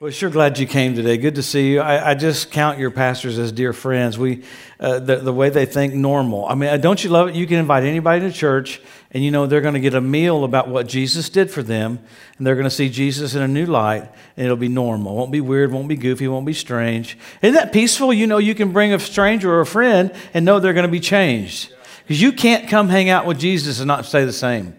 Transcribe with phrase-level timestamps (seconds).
[0.00, 1.16] Well, sure glad you came today.
[1.16, 1.80] Good to see you.
[1.80, 4.18] I, I just count your pastors as dear friends.
[4.18, 4.42] We,
[4.80, 6.46] uh, the, the way they think normal.
[6.46, 7.36] I mean, uh, don't you love it?
[7.36, 8.80] You can invite anybody to church,
[9.12, 12.00] and you know they're going to get a meal about what Jesus did for them,
[12.36, 14.02] and they're going to see Jesus in a new light,
[14.36, 15.14] and it'll be normal.
[15.14, 17.16] Won't be weird, won't be goofy, won't be strange.
[17.40, 18.12] Isn't that peaceful?
[18.12, 20.92] You know, you can bring a stranger or a friend and know they're going to
[20.92, 21.72] be changed.
[22.02, 24.74] Because you can't come hang out with Jesus and not stay the same.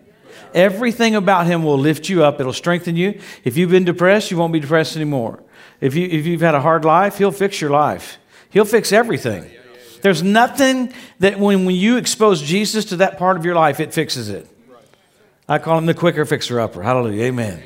[0.56, 2.40] Everything about him will lift you up.
[2.40, 3.20] It'll strengthen you.
[3.44, 5.44] If you've been depressed, you won't be depressed anymore.
[5.82, 8.18] If, you, if you've had a hard life, he'll fix your life.
[8.50, 9.52] He'll fix everything.
[10.02, 13.94] There's nothing that when, when you expose Jesus to that part of your life, it
[13.94, 14.48] fixes it.
[15.48, 16.82] I call him the quicker fixer upper.
[16.82, 17.26] Hallelujah.
[17.26, 17.62] Amen.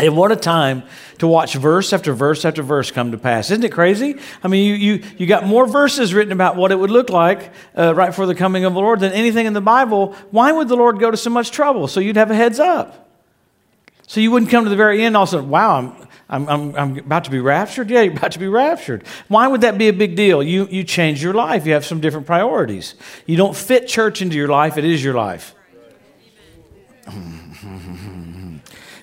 [0.00, 0.84] And what a time
[1.18, 3.50] to watch verse after verse after verse come to pass.
[3.50, 4.16] Isn't it crazy?
[4.44, 7.50] I mean, you, you, you got more verses written about what it would look like
[7.76, 10.14] uh, right before the coming of the Lord than anything in the Bible.
[10.30, 11.88] Why would the Lord go to so much trouble?
[11.88, 13.08] So you'd have a heads up.
[14.06, 16.98] So you wouldn't come to the very end all also, wow, I'm, I'm, I'm, I'm
[16.98, 17.90] about to be raptured?
[17.90, 19.04] Yeah, you're about to be raptured.
[19.26, 20.44] Why would that be a big deal?
[20.44, 21.66] You, you change your life.
[21.66, 22.94] You have some different priorities.
[23.26, 25.56] You don't fit church into your life, it is your life.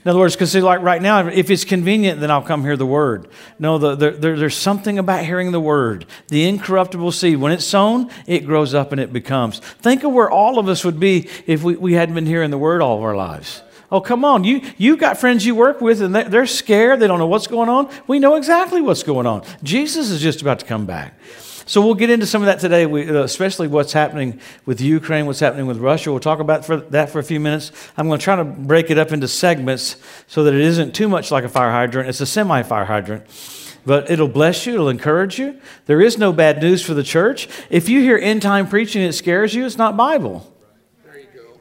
[0.06, 2.86] In other words, because like right now, if it's convenient, then I'll come hear the
[2.86, 3.28] word.
[3.58, 6.06] No, the, the, there, there's something about hearing the word.
[6.28, 9.58] The incorruptible seed, when it's sown, it grows up and it becomes.
[9.58, 12.58] Think of where all of us would be if we, we hadn't been hearing the
[12.60, 13.64] word all of our lives.
[13.92, 14.44] Oh, come on.
[14.44, 17.00] You, you've got friends you work with and they're scared.
[17.00, 17.90] They don't know what's going on.
[18.06, 19.44] We know exactly what's going on.
[19.64, 21.16] Jesus is just about to come back.
[21.68, 25.26] So we'll get into some of that today, we, uh, especially what's happening with Ukraine,
[25.26, 26.12] what's happening with Russia.
[26.12, 27.72] We'll talk about for that for a few minutes.
[27.98, 31.10] I'm going to try to break it up into segments so that it isn't too
[31.10, 32.08] much like a fire hydrant.
[32.08, 33.26] It's a semi fire hydrant.
[33.84, 35.60] But it'll bless you, it'll encourage you.
[35.88, 37.48] There is no bad news for the church.
[37.70, 40.52] If you hear end time preaching it scares you, it's not Bible.
[41.04, 41.60] There you go.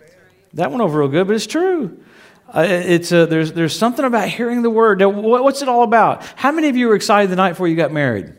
[0.55, 1.99] That went over real good, but it's true.
[2.55, 4.99] Uh, it's a, there's, there's something about hearing the word.
[5.01, 6.25] Now, what's it all about?
[6.37, 8.35] How many of you were excited the night before you got married?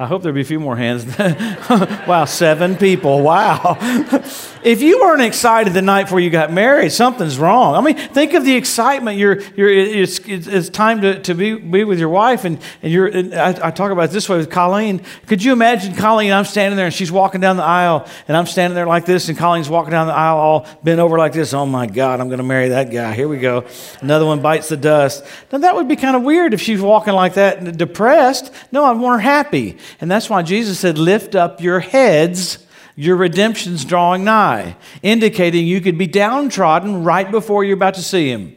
[0.00, 1.04] I hope there'll be a few more hands.
[2.06, 3.20] wow, seven people.
[3.20, 3.76] Wow.
[4.62, 7.74] if you weren't excited the night before you got married, something's wrong.
[7.74, 9.18] I mean, think of the excitement.
[9.18, 13.06] You're, you're, it's, it's time to, to be, be with your wife, and, and you're,
[13.06, 15.02] and I, I, talk about it this way with Colleen.
[15.26, 16.32] Could you imagine Colleen?
[16.32, 19.28] I'm standing there, and she's walking down the aisle, and I'm standing there like this,
[19.28, 21.54] and Colleen's walking down the aisle all bent over like this.
[21.54, 23.14] Oh my God, I'm going to marry that guy.
[23.14, 23.64] Here we go.
[24.00, 25.24] Another one bites the dust.
[25.52, 28.52] Now, that would be kind of weird if she's walking like that, depressed.
[28.72, 29.78] No, I want her happy.
[30.00, 32.58] And that's why Jesus said, Lift up your heads,
[32.98, 38.28] your redemption's drawing nigh, indicating you could be downtrodden right before you're about to see
[38.28, 38.56] Him.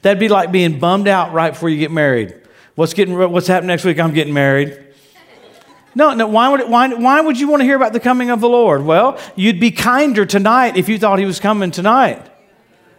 [0.00, 2.34] That'd be like being bummed out right before you get married.
[2.74, 4.00] What's, getting, what's happening next week?
[4.00, 4.82] I'm getting married.
[5.94, 6.26] No, no.
[6.26, 8.48] Why would, it, why, why would you want to hear about the coming of the
[8.48, 8.82] Lord?
[8.82, 12.26] Well, you'd be kinder tonight if you thought He was coming tonight.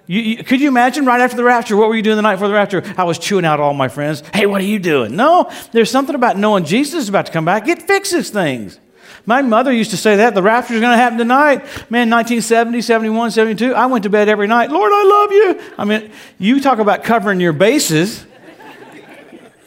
[0.06, 1.75] You, you, could you imagine right after the rapture?
[1.75, 2.84] What were you doing the night before the rapture?
[3.00, 4.22] I was chewing out all my friends.
[4.31, 5.16] Hey, what are you doing?
[5.16, 7.68] No, there's something about knowing Jesus is about to come back.
[7.68, 8.80] It fixes things.
[9.25, 11.59] My mother used to say that the rapture is going to happen tonight.
[11.89, 14.69] Man, 1970, 71, 72, I went to bed every night.
[14.69, 15.73] Lord, I love you.
[15.78, 18.25] I mean, you talk about covering your bases.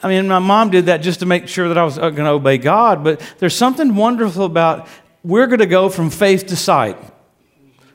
[0.02, 2.26] I mean, my mom did that just to make sure that I was uh, going
[2.26, 3.02] to obey God.
[3.02, 4.88] But there's something wonderful about
[5.24, 6.98] we're going to go from faith to sight.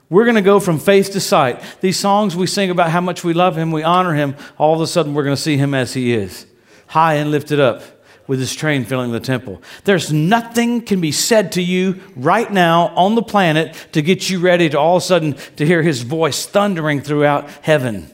[0.09, 1.61] We're going to go from faith to sight.
[1.79, 4.81] These songs we sing about how much we love Him, we honor Him, all of
[4.81, 6.47] a sudden we're going to see Him as He is,
[6.87, 7.83] high and lifted up
[8.31, 9.61] with His train filling the temple.
[9.83, 14.39] There's nothing can be said to you right now on the planet to get you
[14.39, 18.09] ready to all of a sudden to hear His voice thundering throughout heaven.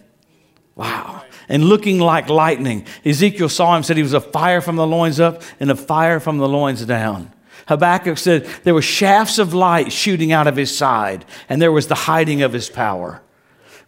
[0.74, 1.24] Wow.
[1.48, 2.88] And looking like lightning.
[3.06, 6.20] Ezekiel saw him, said he was a fire from the loins up and a fire
[6.20, 7.32] from the loins down.
[7.68, 11.86] Habakkuk said there were shafts of light shooting out of his side, and there was
[11.86, 13.22] the hiding of his power.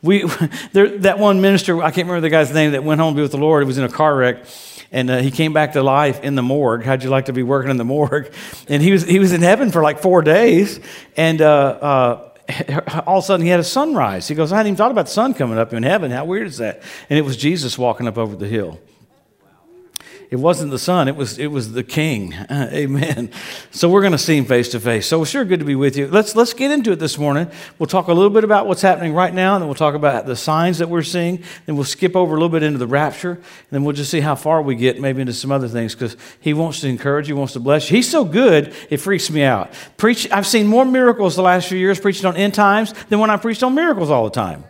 [0.01, 0.23] We,
[0.73, 3.21] there, that one minister, I can't remember the guy's name, that went home to be
[3.21, 3.63] with the Lord.
[3.63, 4.45] He was in a car wreck,
[4.91, 6.83] and uh, he came back to life in the morgue.
[6.83, 8.31] How'd you like to be working in the morgue?
[8.67, 10.79] And he was, he was in heaven for like four days,
[11.17, 12.29] and uh, uh,
[13.07, 14.27] all of a sudden he had a sunrise.
[14.27, 16.11] He goes, I hadn't even thought about the sun coming up in heaven.
[16.11, 16.83] How weird is that?
[17.09, 18.79] And it was Jesus walking up over the hill.
[20.31, 22.35] It wasn't the sun, it was, it was the king.
[22.51, 23.31] amen.
[23.71, 25.07] So we're going to see him face to face.
[25.07, 26.07] So sure good to be with you.
[26.07, 27.49] Let's, let's get into it this morning.
[27.79, 30.27] We'll talk a little bit about what's happening right now, and then we'll talk about
[30.27, 31.43] the signs that we're seeing.
[31.65, 34.19] Then we'll skip over a little bit into the rapture, and then we'll just see
[34.19, 37.33] how far we get, maybe into some other things, because he wants to encourage he
[37.33, 37.97] wants to bless you.
[37.97, 39.73] He's so good, it freaks me out.
[39.97, 43.31] Preach, I've seen more miracles the last few years preaching on end times than when
[43.31, 44.63] I preached on miracles all the time.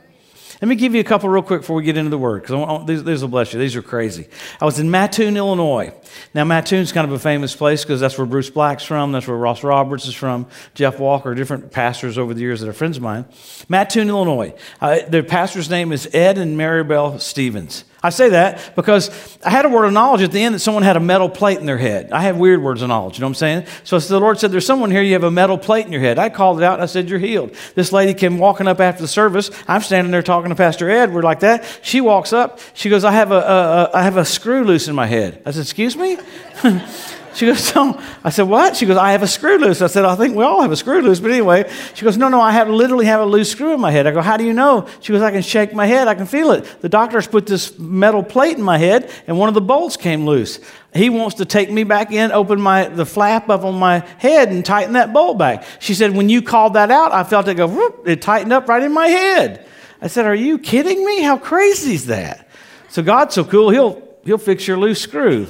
[0.61, 2.85] Let me give you a couple real quick before we get into the word, because
[2.85, 3.59] these, these will bless you.
[3.59, 4.27] These are crazy.
[4.59, 5.93] I was in Mattoon, Illinois.
[6.33, 9.37] Now, Mattoon's kind of a famous place because that's where Bruce Black's from, that's where
[9.37, 13.03] Ross Roberts is from, Jeff Walker, different pastors over the years that are friends of
[13.03, 13.25] mine.
[13.69, 14.53] Mattoon, Illinois.
[14.81, 17.85] Uh, their pastor's name is Ed and Maribel Stevens.
[18.01, 19.09] I say that because
[19.43, 21.59] I had a word of knowledge at the end that someone had a metal plate
[21.59, 22.11] in their head.
[22.13, 23.65] I have weird words of knowledge, you know what I'm saying?
[23.83, 26.17] So the Lord said, There's someone here, you have a metal plate in your head.
[26.17, 27.53] I called it out and I said, You're healed.
[27.75, 29.51] This lady came walking up after the service.
[29.67, 31.13] I'm standing there talking to Pastor Ed.
[31.13, 31.65] We're like that.
[31.81, 32.59] She walks up.
[32.73, 35.41] She goes, I have a, a, a, I have a screw loose in my head.
[35.45, 36.17] I said, Excuse me?
[37.39, 37.97] She goes, no.
[38.21, 38.75] I said, what?
[38.75, 39.81] She goes, I have a screw loose.
[39.81, 41.21] I said, I think we all have a screw loose.
[41.21, 43.91] But anyway, she goes, no, no, I have literally have a loose screw in my
[43.91, 44.07] head.
[44.07, 44.89] I go, how do you know?
[44.99, 46.09] She goes, I can shake my head.
[46.09, 46.65] I can feel it.
[46.81, 50.25] The doctors put this metal plate in my head, and one of the bolts came
[50.25, 50.59] loose.
[50.93, 54.49] He wants to take me back in, open my the flap up on my head,
[54.49, 55.63] and tighten that bolt back.
[55.79, 58.67] She said, when you called that out, I felt it go, whoop, it tightened up
[58.67, 59.65] right in my head.
[60.01, 61.21] I said, are you kidding me?
[61.21, 62.49] How crazy is that?
[62.89, 65.47] So God's so cool, he'll, he'll fix your loose screw.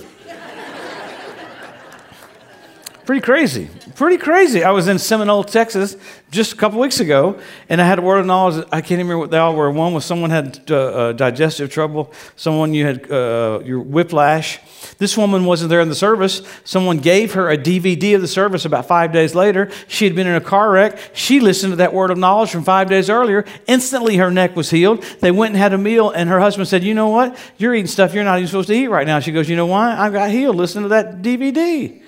[3.10, 3.68] Pretty crazy.
[3.96, 4.64] Pretty crazy.
[4.64, 5.98] I was in Seminole, Texas
[6.30, 8.64] just a couple weeks ago, and I had a word of knowledge.
[8.72, 9.72] I can't even remember what they all were.
[9.72, 14.60] One was someone had uh, uh, digestive trouble, someone you had uh, your whiplash.
[15.00, 16.44] This woman wasn't there in the service.
[16.64, 19.72] Someone gave her a DVD of the service about five days later.
[19.88, 21.00] She had been in a car wreck.
[21.16, 23.44] She listened to that word of knowledge from five days earlier.
[23.66, 25.02] Instantly, her neck was healed.
[25.20, 27.36] They went and had a meal, and her husband said, You know what?
[27.58, 29.20] You're eating stuff you're not even supposed to eat right now.
[29.20, 29.98] She goes, You know why?
[29.98, 30.58] I got healed.
[30.58, 32.04] Listen to that DVD.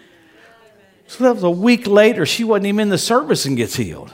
[1.11, 2.25] So that was a week later.
[2.25, 4.13] She wasn't even in the service and gets healed.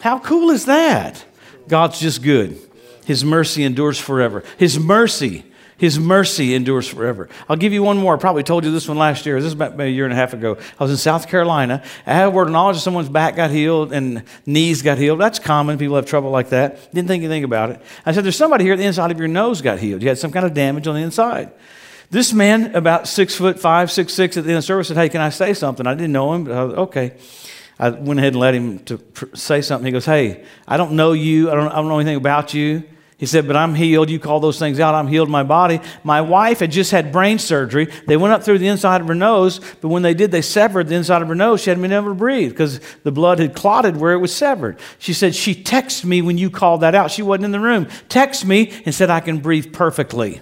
[0.00, 1.22] How cool is that?
[1.68, 2.58] God's just good.
[3.04, 4.42] His mercy endures forever.
[4.56, 5.44] His mercy,
[5.76, 7.28] His mercy endures forever.
[7.46, 8.16] I'll give you one more.
[8.16, 9.36] I probably told you this one last year.
[9.38, 10.56] This is about a year and a half ago.
[10.78, 11.82] I was in South Carolina.
[12.06, 15.20] I had a word of knowledge that someone's back got healed and knees got healed.
[15.20, 15.76] That's common.
[15.76, 16.90] People have trouble like that.
[16.94, 17.82] Didn't think anything about it.
[18.06, 20.00] I said, There's somebody here the inside of your nose got healed.
[20.00, 21.52] You had some kind of damage on the inside.
[22.10, 25.08] This man, about six foot five, six six, at the end of service, said, "Hey,
[25.08, 27.12] can I say something?" I didn't know him, but I was, okay.
[27.78, 29.86] I went ahead and let him to pr- say something.
[29.86, 31.50] He goes, "Hey, I don't know you.
[31.50, 32.82] I don't, I don't know anything about you."
[33.20, 34.08] He said, But I'm healed.
[34.08, 34.94] You call those things out.
[34.94, 35.80] I'm healed my body.
[36.02, 37.92] My wife had just had brain surgery.
[38.06, 40.88] They went up through the inside of her nose, but when they did, they severed
[40.88, 41.60] the inside of her nose.
[41.60, 44.78] She hadn't been able to breathe because the blood had clotted where it was severed.
[44.98, 47.10] She said, She texted me when you called that out.
[47.10, 47.88] She wasn't in the room.
[48.08, 50.40] Text me and said, I can breathe perfectly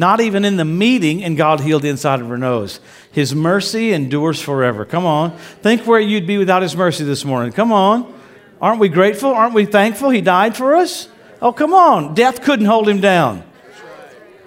[0.00, 2.80] not even in the meeting, and God healed the inside of her nose.
[3.12, 4.84] His mercy endures forever.
[4.84, 5.36] Come on.
[5.62, 7.52] Think where you'd be without His mercy this morning.
[7.52, 8.12] Come on.
[8.60, 9.30] Aren't we grateful?
[9.30, 11.08] Aren't we thankful He died for us?
[11.40, 12.14] Oh, come on.
[12.14, 13.44] Death couldn't hold Him down.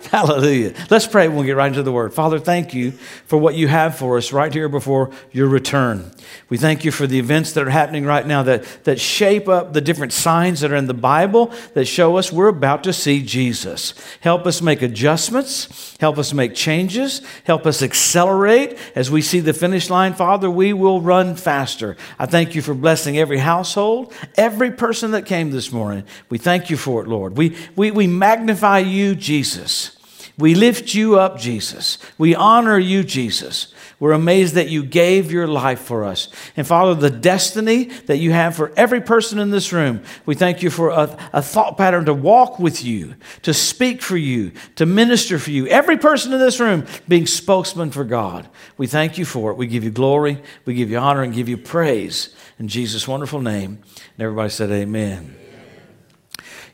[0.11, 0.73] Hallelujah.
[0.89, 2.13] Let's pray when we get right into the word.
[2.13, 6.11] Father, thank you for what you have for us right here before your return.
[6.49, 9.71] We thank you for the events that are happening right now that, that shape up
[9.71, 13.23] the different signs that are in the Bible that show us we're about to see
[13.23, 13.93] Jesus.
[14.19, 18.77] Help us make adjustments, help us make changes, help us accelerate.
[18.95, 21.95] As we see the finish line, Father, we will run faster.
[22.19, 26.03] I thank you for blessing every household, every person that came this morning.
[26.29, 27.37] We thank you for it, Lord.
[27.37, 29.92] We, we, we magnify you, Jesus.
[30.37, 31.99] We lift you up, Jesus.
[32.17, 33.73] We honor you, Jesus.
[33.99, 36.27] We're amazed that you gave your life for us.
[36.57, 40.63] And Father, the destiny that you have for every person in this room, we thank
[40.63, 44.85] you for a, a, thought pattern to walk with you, to speak for you, to
[44.85, 45.67] minister for you.
[45.67, 48.49] Every person in this room being spokesman for God.
[48.77, 49.57] We thank you for it.
[49.57, 52.35] We give you glory, we give you honor, and give you praise.
[52.59, 53.83] In Jesus' wonderful name.
[54.15, 55.42] And everybody said, Amen.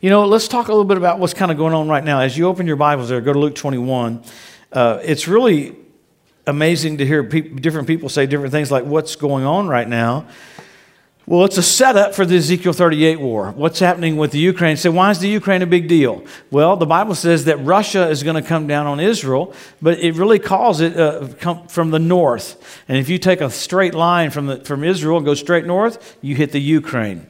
[0.02, 2.22] You know, let's talk a little bit about what's kind of going on right now.
[2.22, 4.24] As you open your Bibles there, go to Luke 21.
[4.72, 5.76] Uh, it's really
[6.48, 10.26] amazing to hear pe- different people say different things like what's going on right now.
[11.26, 13.52] Well, it's a setup for the Ezekiel 38 war.
[13.52, 14.78] What's happening with the Ukraine?
[14.78, 16.24] Say, so why is the Ukraine a big deal?
[16.50, 20.16] Well, the Bible says that Russia is going to come down on Israel, but it
[20.16, 21.28] really calls it uh,
[21.68, 22.82] from the north.
[22.88, 26.18] And if you take a straight line from, the, from Israel and go straight north,
[26.22, 27.29] you hit the Ukraine.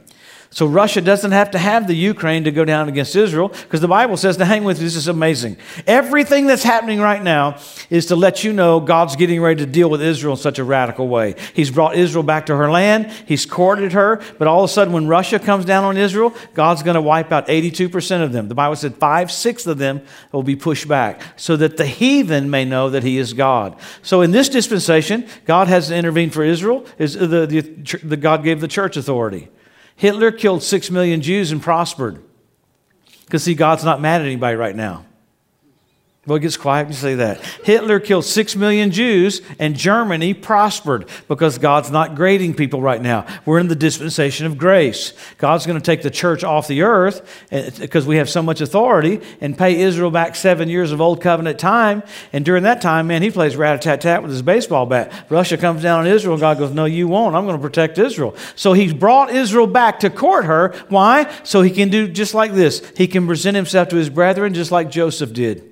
[0.52, 3.86] So Russia doesn't have to have the Ukraine to go down against Israel because the
[3.86, 5.56] Bible says, to hang with you, this is amazing.
[5.86, 9.88] Everything that's happening right now is to let you know God's getting ready to deal
[9.88, 11.36] with Israel in such a radical way.
[11.54, 14.92] He's brought Israel back to her land, He's courted her, but all of a sudden,
[14.92, 18.48] when Russia comes down on Israel, God's going to wipe out 82% of them.
[18.48, 20.02] The Bible said five sixths of them
[20.32, 23.78] will be pushed back so that the heathen may know that He is God.
[24.02, 27.60] So in this dispensation, God has intervened for Israel, is the, the,
[28.02, 29.48] the God gave the church authority.
[30.00, 32.22] Hitler killed six million Jews and prospered.
[33.26, 35.04] Because, see, God's not mad at anybody right now.
[36.26, 37.40] Well, it gets quiet when you say that.
[37.64, 43.26] Hitler killed six million Jews, and Germany prospered because God's not grading people right now.
[43.46, 45.14] We're in the dispensation of grace.
[45.38, 48.60] God's going to take the church off the earth eh, because we have so much
[48.60, 52.02] authority and pay Israel back seven years of old covenant time.
[52.34, 55.10] And during that time, man, he plays rat a tat tat with his baseball bat.
[55.30, 57.34] Russia comes down on Israel, and God goes, No, you won't.
[57.34, 58.36] I'm going to protect Israel.
[58.56, 60.74] So he's brought Israel back to court her.
[60.90, 61.34] Why?
[61.44, 62.86] So he can do just like this.
[62.94, 65.69] He can present himself to his brethren just like Joseph did.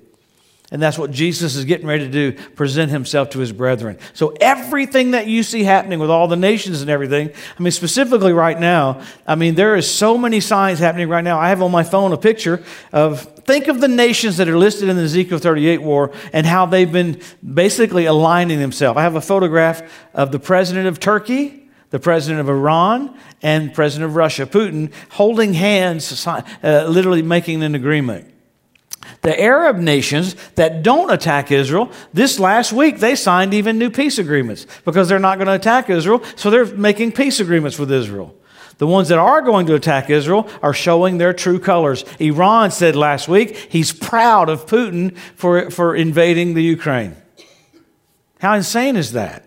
[0.71, 3.97] And that's what Jesus is getting ready to do present himself to his brethren.
[4.13, 8.33] So, everything that you see happening with all the nations and everything, I mean, specifically
[8.33, 11.39] right now, I mean, there is so many signs happening right now.
[11.39, 14.89] I have on my phone a picture of, think of the nations that are listed
[14.89, 18.95] in the Ezekiel 38 war and how they've been basically aligning themselves.
[18.95, 19.81] I have a photograph
[20.13, 25.55] of the president of Turkey, the president of Iran, and president of Russia, Putin, holding
[25.55, 26.43] hands, uh,
[26.87, 28.31] literally making an agreement.
[29.21, 34.17] The Arab nations that don't attack Israel, this last week they signed even new peace
[34.17, 38.35] agreements because they're not going to attack Israel, so they're making peace agreements with Israel.
[38.79, 42.05] The ones that are going to attack Israel are showing their true colors.
[42.19, 47.15] Iran said last week he's proud of Putin for, for invading the Ukraine.
[48.39, 49.43] How insane is that?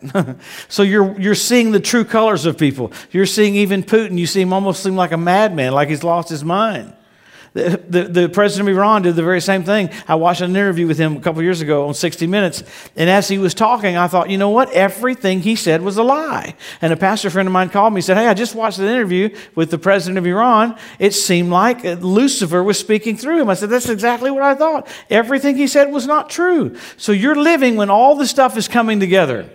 [0.69, 2.93] so you're, you're seeing the true colors of people.
[3.11, 6.29] You're seeing even Putin, you see him almost seem like a madman, like he's lost
[6.29, 6.93] his mind.
[7.55, 9.91] The, the, the, president of Iran did the very same thing.
[10.09, 12.63] I watched an interview with him a couple years ago on 60 Minutes,
[12.97, 14.73] and as he was talking, I thought, you know what?
[14.73, 16.55] Everything he said was a lie.
[16.81, 18.87] And a pastor friend of mine called me and said, Hey, I just watched an
[18.87, 20.79] interview with the president of Iran.
[20.99, 23.51] It seemed like uh, Lucifer was speaking through him.
[23.51, 24.89] I said, That's exactly what I thought.
[25.11, 26.75] Everything he said was not true.
[26.97, 29.51] So you're living when all the stuff is coming together.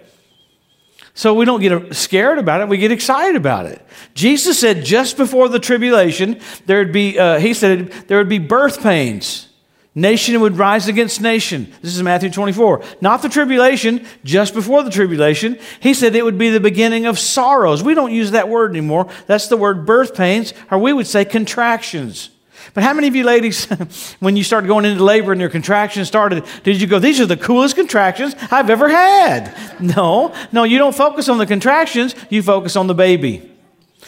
[1.17, 3.81] So we don't get scared about it, we get excited about it.
[4.13, 8.83] Jesus said just before the tribulation, there'd be, uh, he said, there would be birth
[8.83, 9.49] pains.
[9.95, 11.73] Nation would rise against nation.
[11.81, 12.83] This is Matthew 24.
[13.01, 15.57] Not the tribulation, just before the tribulation.
[15.79, 17.81] He said it would be the beginning of sorrows.
[17.81, 19.09] We don't use that word anymore.
[19.25, 22.29] That's the word birth pains, or we would say contractions.
[22.73, 23.65] But how many of you ladies,
[24.19, 27.25] when you started going into labor and your contractions started, did you go, These are
[27.25, 29.55] the coolest contractions I've ever had?
[29.79, 33.51] No, no, you don't focus on the contractions, you focus on the baby.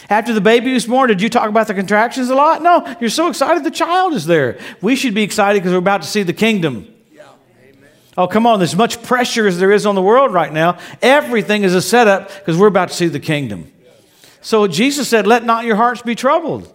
[0.09, 2.61] After the baby was born, did you talk about the contractions a lot?
[2.61, 4.59] No, you're so excited the child is there.
[4.81, 6.87] We should be excited because we're about to see the kingdom.
[7.11, 7.23] Yeah.
[8.17, 10.77] Oh, come on, there's much pressure as there is on the world right now.
[11.01, 13.71] Everything is a setup because we're about to see the kingdom.
[14.41, 16.73] So Jesus said, Let not your hearts be troubled.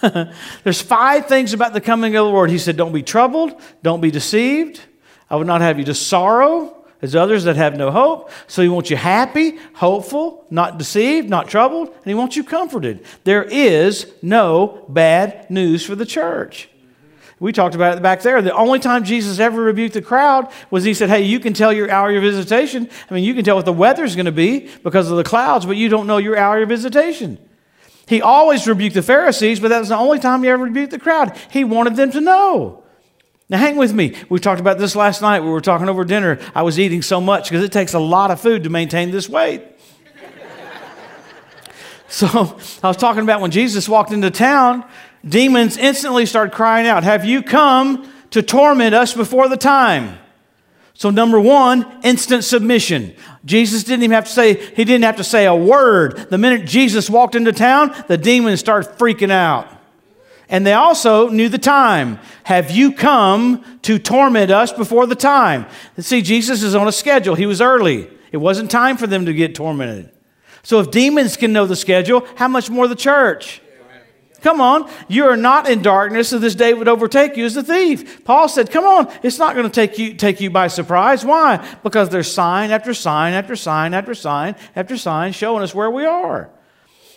[0.64, 2.50] There's five things about the coming of the Lord.
[2.50, 4.80] He said, Don't be troubled, don't be deceived.
[5.28, 8.30] I would not have you to sorrow as others that have no hope.
[8.46, 13.04] So he wants you happy, hopeful, not deceived, not troubled, and he wants you comforted.
[13.24, 16.68] There is no bad news for the church.
[17.38, 18.40] We talked about it back there.
[18.40, 21.72] The only time Jesus ever rebuked the crowd was he said, Hey, you can tell
[21.72, 22.88] your hour of visitation.
[23.10, 25.66] I mean, you can tell what the weather's going to be because of the clouds,
[25.66, 27.38] but you don't know your hour of visitation.
[28.06, 30.98] He always rebuked the Pharisees, but that was the only time he ever rebuked the
[30.98, 31.36] crowd.
[31.50, 32.84] He wanted them to know.
[33.48, 34.14] Now, hang with me.
[34.28, 35.40] We talked about this last night.
[35.40, 36.38] We were talking over dinner.
[36.54, 39.28] I was eating so much because it takes a lot of food to maintain this
[39.28, 39.62] weight.
[42.08, 42.26] so,
[42.82, 44.84] I was talking about when Jesus walked into town,
[45.24, 50.18] demons instantly started crying out, Have you come to torment us before the time?
[50.98, 53.14] So, number one, instant submission.
[53.44, 56.30] Jesus didn't even have to say, he didn't have to say a word.
[56.30, 59.68] The minute Jesus walked into town, the demons started freaking out.
[60.48, 62.18] And they also knew the time.
[62.44, 65.66] Have you come to torment us before the time?
[65.98, 67.34] See, Jesus is on a schedule.
[67.34, 68.08] He was early.
[68.32, 70.10] It wasn't time for them to get tormented.
[70.62, 73.60] So if demons can know the schedule, how much more the church?
[74.46, 77.64] Come on, you are not in darkness, and this day would overtake you as a
[77.64, 78.22] thief.
[78.24, 81.24] Paul said, Come on, it's not going to take you, take you by surprise.
[81.24, 81.66] Why?
[81.82, 86.04] Because there's sign after sign after sign after sign after sign showing us where we
[86.04, 86.48] are.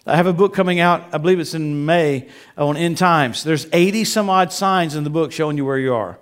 [0.07, 3.43] I have a book coming out, I believe it's in May, on end times.
[3.43, 6.17] There's 80 some odd signs in the book showing you where you are.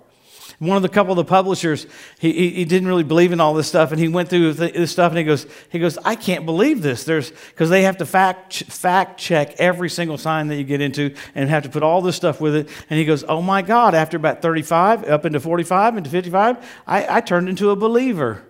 [0.58, 1.86] One of the couple of the publishers,
[2.18, 4.90] he, he, he didn't really believe in all this stuff, and he went through this
[4.90, 7.04] stuff, and he goes, he goes, I can't believe this.
[7.04, 11.14] There's because they have to fact fact check every single sign that you get into,
[11.36, 12.68] and have to put all this stuff with it.
[12.90, 13.94] And he goes, Oh my God!
[13.94, 18.42] After about 35, up into 45, into 55, I, I turned into a believer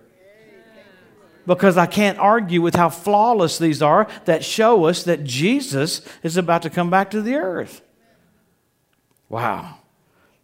[1.45, 6.37] because I can't argue with how flawless these are that show us that Jesus is
[6.37, 7.81] about to come back to the earth.
[9.29, 9.77] Wow.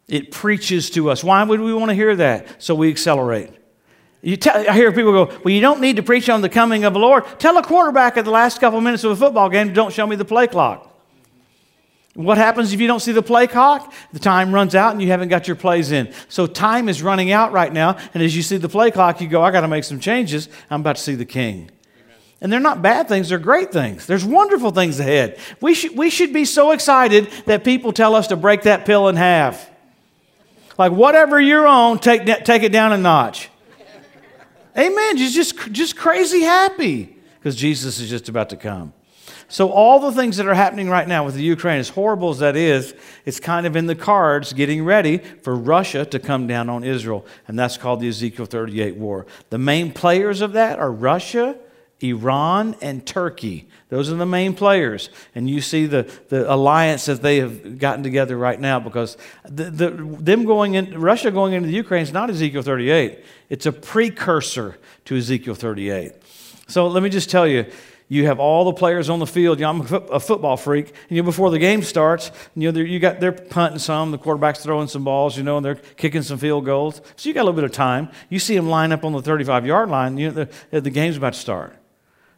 [0.07, 1.24] It preaches to us.
[1.24, 2.62] Why would we want to hear that?
[2.62, 3.50] So we accelerate.
[4.39, 6.93] Tell, I hear people go, Well, you don't need to preach on the coming of
[6.93, 7.24] the Lord.
[7.39, 10.15] Tell a quarterback at the last couple minutes of a football game, don't show me
[10.15, 10.91] the play clock.
[12.15, 13.93] What happens if you don't see the play clock?
[14.13, 16.13] The time runs out and you haven't got your plays in.
[16.29, 17.97] So time is running out right now.
[18.13, 20.47] And as you see the play clock, you go, I got to make some changes.
[20.69, 21.69] I'm about to see the king.
[22.39, 24.07] And they're not bad things, they're great things.
[24.07, 25.39] There's wonderful things ahead.
[25.62, 29.09] We should, we should be so excited that people tell us to break that pill
[29.09, 29.69] in half.
[30.77, 33.50] Like, whatever you're on, take, take it down a notch.
[34.77, 35.17] Amen.
[35.17, 38.94] Just, just, just crazy happy because Jesus is just about to come.
[39.48, 42.39] So, all the things that are happening right now with the Ukraine, as horrible as
[42.39, 46.67] that is, it's kind of in the cards getting ready for Russia to come down
[46.67, 47.25] on Israel.
[47.48, 49.27] And that's called the Ezekiel 38 war.
[49.51, 51.58] The main players of that are Russia,
[52.01, 53.67] Iran, and Turkey.
[53.89, 55.09] Those are the main players.
[55.33, 59.65] And you see the, the alliance that they have gotten together right now because the,
[59.65, 63.23] the, them going in, Russia going into the Ukraine is not Ezekiel 38.
[63.49, 66.13] It's a precursor to Ezekiel 38.
[66.67, 67.65] So let me just tell you,
[68.07, 69.59] you have all the players on the field.
[69.59, 70.89] You know, I'm a, football freak.
[70.89, 74.17] And, you know, before the game starts, you know, you got they're punting some, the
[74.17, 77.01] quarterback's throwing some balls, you know, and they're kicking some field goals.
[77.15, 78.09] So you got a little bit of time.
[78.29, 80.17] You see them line up on the 35 yard line.
[80.17, 81.75] You know, the, the game's about to start.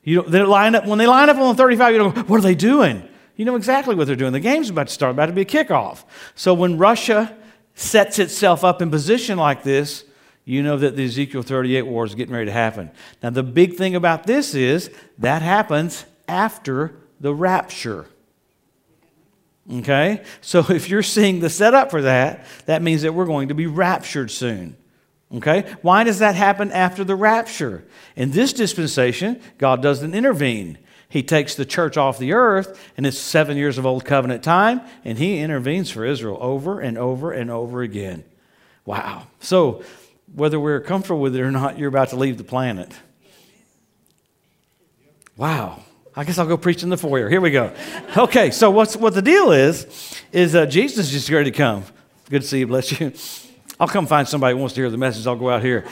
[0.07, 1.91] You they line up when they line up on the 35.
[1.91, 3.05] You know, what are they doing?
[3.35, 4.31] You know exactly what they're doing.
[4.31, 5.11] The game's about to start.
[5.11, 6.05] About to be a kickoff.
[6.33, 7.35] So when Russia
[7.75, 10.05] sets itself up in position like this,
[10.45, 12.89] you know that the Ezekiel 38 war is getting ready to happen.
[13.21, 18.05] Now, the big thing about this is that happens after the rapture.
[19.69, 20.23] Okay?
[20.39, 23.67] So if you're seeing the setup for that, that means that we're going to be
[23.67, 24.77] raptured soon.
[25.35, 25.73] Okay?
[25.81, 27.83] Why does that happen after the rapture?
[28.15, 30.77] In this dispensation, God doesn't intervene.
[31.09, 34.81] He takes the church off the earth, and it's seven years of old covenant time,
[35.05, 38.23] and He intervenes for Israel over and over and over again.
[38.85, 39.27] Wow.
[39.39, 39.83] So,
[40.33, 42.93] whether we're comfortable with it or not, you're about to leave the planet.
[45.37, 45.83] Wow.
[46.15, 47.29] I guess I'll go preach in the foyer.
[47.29, 47.73] Here we go.
[48.15, 51.83] Okay, so what's, what the deal is, is uh, Jesus is ready to come.
[52.29, 52.67] Good to see you.
[52.67, 53.13] Bless you.
[53.79, 55.27] I'll come find somebody who wants to hear the message.
[55.27, 55.85] I'll go out here.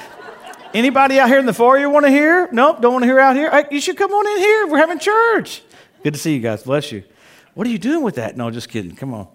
[0.74, 2.50] Anybody out here in the foyer want to hear?
[2.51, 3.50] Nope, don't want to hear out here?
[3.50, 4.68] Right, you should come on in here.
[4.68, 5.62] We're having church.
[6.04, 6.63] Good to see you guys.
[6.63, 7.04] Bless you.
[7.54, 8.36] What are you doing with that?
[8.36, 8.96] No, just kidding.
[8.96, 9.27] Come on.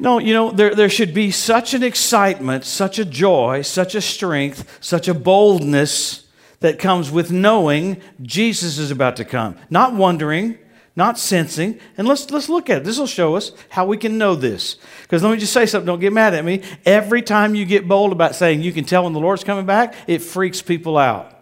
[0.00, 4.00] No, you know, there, there should be such an excitement, such a joy, such a
[4.00, 6.28] strength, such a boldness
[6.60, 9.56] that comes with knowing Jesus is about to come.
[9.70, 10.58] Not wondering,
[10.98, 11.78] not sensing.
[11.96, 12.84] And let's, let's look at it.
[12.84, 14.76] This will show us how we can know this.
[15.02, 16.62] Because let me just say something, don't get mad at me.
[16.84, 19.94] Every time you get bold about saying you can tell when the Lord's coming back,
[20.08, 21.32] it freaks people out.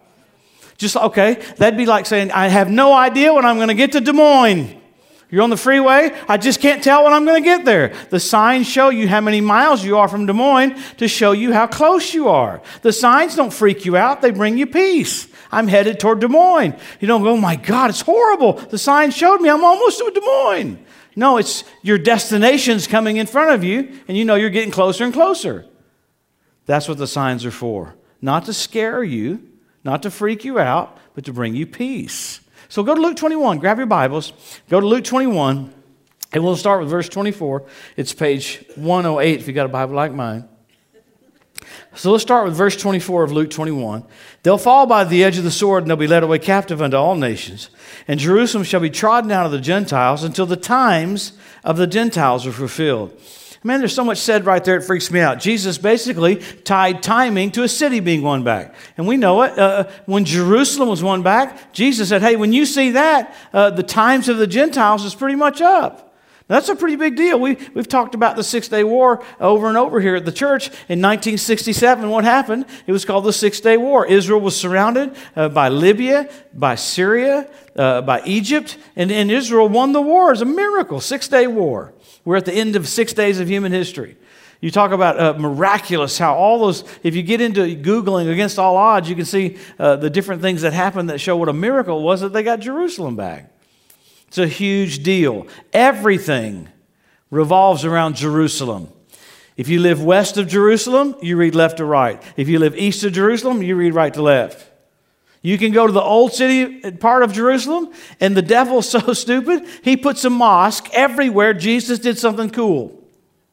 [0.77, 3.93] Just, okay, that'd be like saying, I have no idea when I'm going to get
[3.93, 4.79] to Des Moines.
[5.31, 6.11] You're on the freeway.
[6.29, 7.95] I just can't tell when I'm going to get there.
[8.11, 11.51] The signs show you how many miles you are from Des Moines to show you
[11.51, 12.61] how close you are.
[12.83, 15.27] The signs don't freak you out, they bring you peace.
[15.51, 16.75] I'm headed toward Des Moines.
[16.99, 18.53] You don't go, oh my God, it's horrible.
[18.53, 20.85] The sign showed me I'm almost to Des Moines.
[21.15, 25.03] No, it's your destination's coming in front of you, and you know you're getting closer
[25.03, 25.65] and closer.
[26.67, 27.95] That's what the signs are for.
[28.21, 29.41] Not to scare you,
[29.83, 32.41] not to freak you out, but to bring you peace.
[32.69, 33.59] So go to Luke 21.
[33.59, 34.33] Grab your Bibles.
[34.69, 35.73] Go to Luke 21,
[36.33, 37.65] and we'll start with verse 24.
[37.95, 40.47] It's page 108 if you got a Bible like mine.
[41.95, 44.03] So let's start with verse 24 of Luke 21.
[44.43, 46.97] They'll fall by the edge of the sword, and they'll be led away captive unto
[46.97, 47.69] all nations.
[48.07, 52.45] And Jerusalem shall be trodden out of the Gentiles until the times of the Gentiles
[52.45, 53.19] are fulfilled.
[53.63, 55.39] Man, there's so much said right there, it freaks me out.
[55.39, 58.75] Jesus basically tied timing to a city being won back.
[58.97, 59.57] And we know it.
[59.57, 63.83] Uh, when Jerusalem was won back, Jesus said, Hey, when you see that, uh, the
[63.83, 66.06] times of the Gentiles is pretty much up.
[66.47, 67.39] That's a pretty big deal.
[67.39, 70.67] We, we've talked about the Six Day War over and over here at the church.
[70.87, 72.65] In 1967, what happened?
[72.85, 74.05] It was called the Six Day War.
[74.05, 79.91] Israel was surrounded uh, by Libya, by Syria, uh, by Egypt, and, and Israel won
[79.91, 80.31] the war.
[80.31, 81.01] It's a miracle.
[81.01, 81.93] Six Day War.
[82.23, 84.15] We're at the end of six days of human history.
[84.61, 88.75] You talk about uh, miraculous, how all those, if you get into Googling against all
[88.77, 92.01] odds, you can see uh, the different things that happened that show what a miracle
[92.01, 93.51] was that they got Jerusalem back.
[94.27, 95.47] It's a huge deal.
[95.73, 96.69] Everything
[97.31, 98.89] revolves around Jerusalem.
[99.55, 102.21] If you live west of Jerusalem, you read left to right.
[102.35, 104.71] If you live east of Jerusalem, you read right to left.
[105.41, 109.65] You can go to the old city part of Jerusalem, and the devil's so stupid,
[109.81, 112.96] he puts a mosque everywhere Jesus did something cool.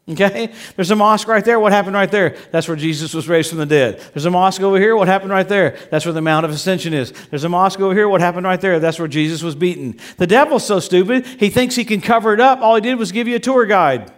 [0.06, 0.52] Okay?
[0.76, 1.58] There's a mosque right there.
[1.58, 2.36] What happened right there?
[2.50, 4.00] That's where Jesus was raised from the dead.
[4.12, 4.96] There's a mosque over here.
[4.96, 5.78] What happened right there?
[5.90, 7.12] That's where the Mount of Ascension is.
[7.30, 8.06] There's a mosque over here.
[8.06, 8.80] What happened right there?
[8.80, 9.98] That's where Jesus was beaten.
[10.18, 12.60] The devil's so stupid, he thinks he can cover it up.
[12.60, 14.12] All he did was give you a tour guide.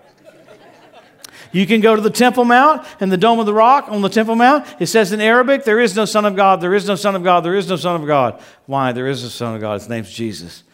[1.53, 4.09] You can go to the Temple Mount and the Dome of the Rock on the
[4.09, 4.66] Temple Mount.
[4.81, 7.22] It says in Arabic, there is no Son of God, there is no Son of
[7.22, 8.42] God, there is no Son of God.
[8.66, 8.90] Why?
[8.90, 9.81] There is a Son of God.
[9.81, 10.64] His name's Jesus.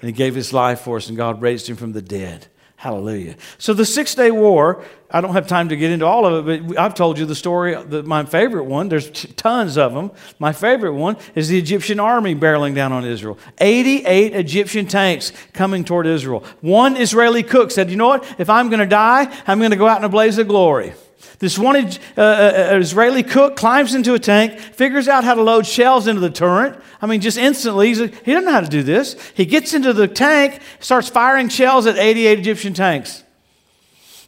[0.00, 2.46] And he gave his life for us, and God raised him from the dead.
[2.78, 3.34] Hallelujah.
[3.58, 6.64] So the Six Day War, I don't have time to get into all of it,
[6.64, 8.88] but I've told you the story, the, my favorite one.
[8.88, 10.12] There's t- tons of them.
[10.38, 13.36] My favorite one is the Egyptian army barreling down on Israel.
[13.58, 16.44] 88 Egyptian tanks coming toward Israel.
[16.60, 18.36] One Israeli cook said, You know what?
[18.38, 20.92] If I'm going to die, I'm going to go out in a blaze of glory.
[21.38, 25.42] This one uh, uh, uh, Israeli cook climbs into a tank, figures out how to
[25.42, 26.80] load shells into the turret.
[27.00, 29.16] I mean, just instantly, he doesn't know how to do this.
[29.34, 33.24] He gets into the tank, starts firing shells at 88 Egyptian tanks.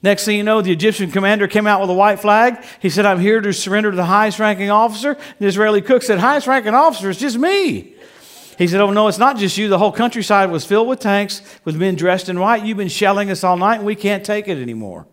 [0.02, 2.64] Next thing you know, the Egyptian commander came out with a white flag.
[2.80, 5.16] He said, I'm here to surrender to the highest ranking officer.
[5.38, 7.94] The Israeli cook said, Highest ranking officer, it's just me.
[8.56, 9.68] He said, Oh, no, it's not just you.
[9.68, 12.64] The whole countryside was filled with tanks with men dressed in white.
[12.64, 15.06] You've been shelling us all night, and we can't take it anymore.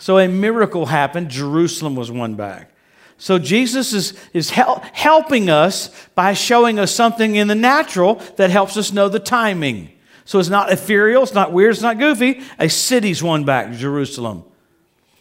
[0.00, 1.28] So a miracle happened.
[1.28, 2.72] Jerusalem was won back.
[3.18, 8.48] So Jesus is, is hel- helping us by showing us something in the natural that
[8.48, 9.90] helps us know the timing.
[10.24, 12.40] So it's not ethereal, it's not weird, it's not goofy.
[12.58, 14.44] A city's won back, Jerusalem.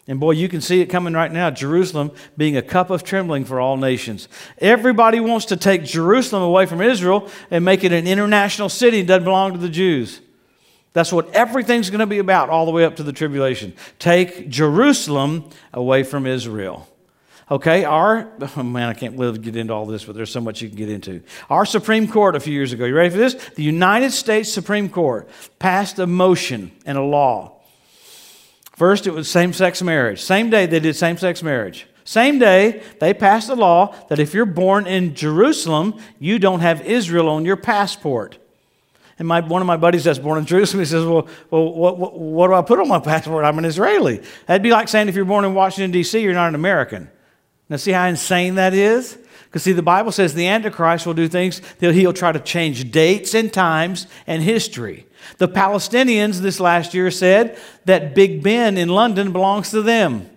[0.07, 1.49] And boy, you can see it coming right now.
[1.49, 4.29] Jerusalem being a cup of trembling for all nations.
[4.59, 9.07] Everybody wants to take Jerusalem away from Israel and make it an international city that
[9.07, 10.21] doesn't belong to the Jews.
[10.93, 13.73] That's what everything's going to be about all the way up to the tribulation.
[13.99, 16.87] Take Jerusalem away from Israel.
[17.51, 20.41] Okay, our, oh man, I can't live to get into all this, but there's so
[20.41, 21.23] much you can get into.
[21.49, 23.33] Our Supreme Court a few years ago, you ready for this?
[23.55, 27.59] The United States Supreme Court passed a motion and a law.
[28.73, 30.21] First, it was same sex marriage.
[30.21, 31.87] Same day they did same sex marriage.
[32.03, 36.81] Same day, they passed a law that if you're born in Jerusalem, you don't have
[36.81, 38.39] Israel on your passport.
[39.19, 41.97] And my, one of my buddies that's born in Jerusalem, he says, Well, well what,
[41.97, 43.45] what, what do I put on my passport?
[43.45, 44.21] I'm an Israeli.
[44.47, 47.09] That'd be like saying if you're born in Washington, D.C., you're not an American.
[47.67, 49.17] Now, see how insane that is?
[49.43, 53.33] Because, see, the Bible says the Antichrist will do things, he'll try to change dates
[53.33, 55.05] and times and history.
[55.37, 60.29] The Palestinians this last year said that Big Ben in London belongs to them.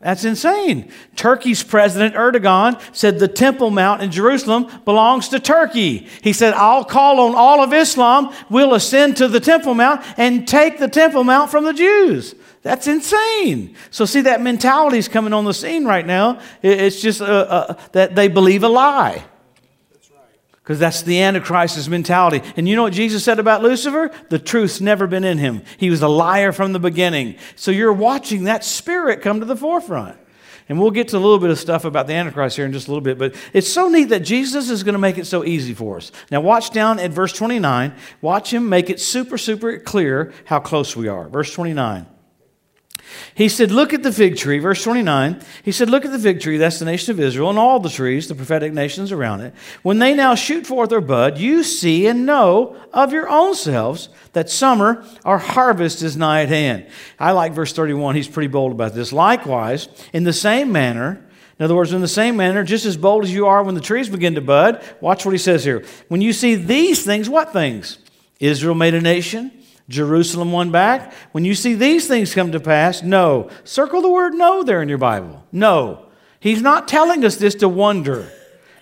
[0.00, 0.92] That's insane.
[1.16, 6.06] Turkey's President Erdogan said the Temple Mount in Jerusalem belongs to Turkey.
[6.22, 10.46] He said, I'll call on all of Islam, we'll ascend to the Temple Mount and
[10.46, 12.36] take the Temple Mount from the Jews.
[12.62, 13.74] That's insane.
[13.90, 16.40] So, see, that mentality is coming on the scene right now.
[16.62, 19.24] It's just uh, uh, that they believe a lie
[20.68, 22.42] because that's the Antichrist's mentality.
[22.54, 24.10] And you know what Jesus said about Lucifer?
[24.28, 25.62] The truth's never been in him.
[25.78, 27.36] He was a liar from the beginning.
[27.56, 30.18] So you're watching that spirit come to the forefront.
[30.68, 32.86] And we'll get to a little bit of stuff about the Antichrist here in just
[32.86, 35.42] a little bit, but it's so neat that Jesus is going to make it so
[35.42, 36.12] easy for us.
[36.30, 37.94] Now, watch down at verse 29.
[38.20, 41.30] Watch him make it super, super clear how close we are.
[41.30, 42.04] Verse 29.
[43.34, 45.40] He said, Look at the fig tree, verse 29.
[45.62, 47.88] He said, Look at the fig tree, that's the nation of Israel, and all the
[47.88, 49.54] trees, the prophetic nations around it.
[49.82, 54.08] When they now shoot forth their bud, you see and know of your own selves
[54.32, 56.86] that summer or harvest is nigh at hand.
[57.18, 58.16] I like verse 31.
[58.16, 59.12] He's pretty bold about this.
[59.12, 61.24] Likewise, in the same manner,
[61.58, 63.80] in other words, in the same manner, just as bold as you are when the
[63.80, 65.84] trees begin to bud, watch what he says here.
[66.06, 67.98] When you see these things, what things?
[68.38, 69.50] Israel made a nation,
[69.88, 71.12] Jerusalem won back.
[71.32, 73.50] When you see these things come to pass, know.
[73.64, 75.44] Circle the word know there in your Bible.
[75.50, 76.06] No.
[76.40, 78.30] He's not telling us this to wonder.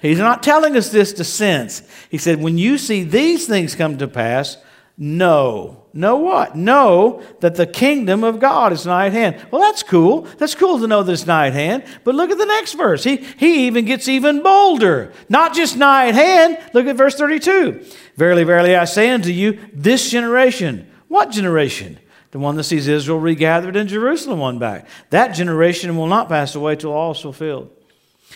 [0.02, 1.82] He's not telling us this to sense.
[2.10, 4.56] He said, when you see these things come to pass,
[4.98, 5.84] know.
[5.92, 6.56] Know what?
[6.56, 9.46] Know that the kingdom of God is nigh at hand.
[9.50, 10.22] Well, that's cool.
[10.38, 11.84] That's cool to know that it's nigh at hand.
[12.04, 13.02] But look at the next verse.
[13.02, 15.12] He, he even gets even bolder.
[15.28, 16.58] Not just nigh at hand.
[16.74, 17.82] Look at verse 32.
[18.16, 21.98] Verily, verily, I say unto you, this generation what generation?
[22.32, 24.86] The one that sees Israel regathered and Jerusalem won back.
[25.10, 27.70] That generation will not pass away till all is fulfilled.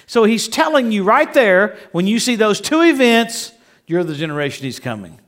[0.07, 3.53] So he's telling you right there, when you see those two events,
[3.87, 5.21] you're the generation he's coming.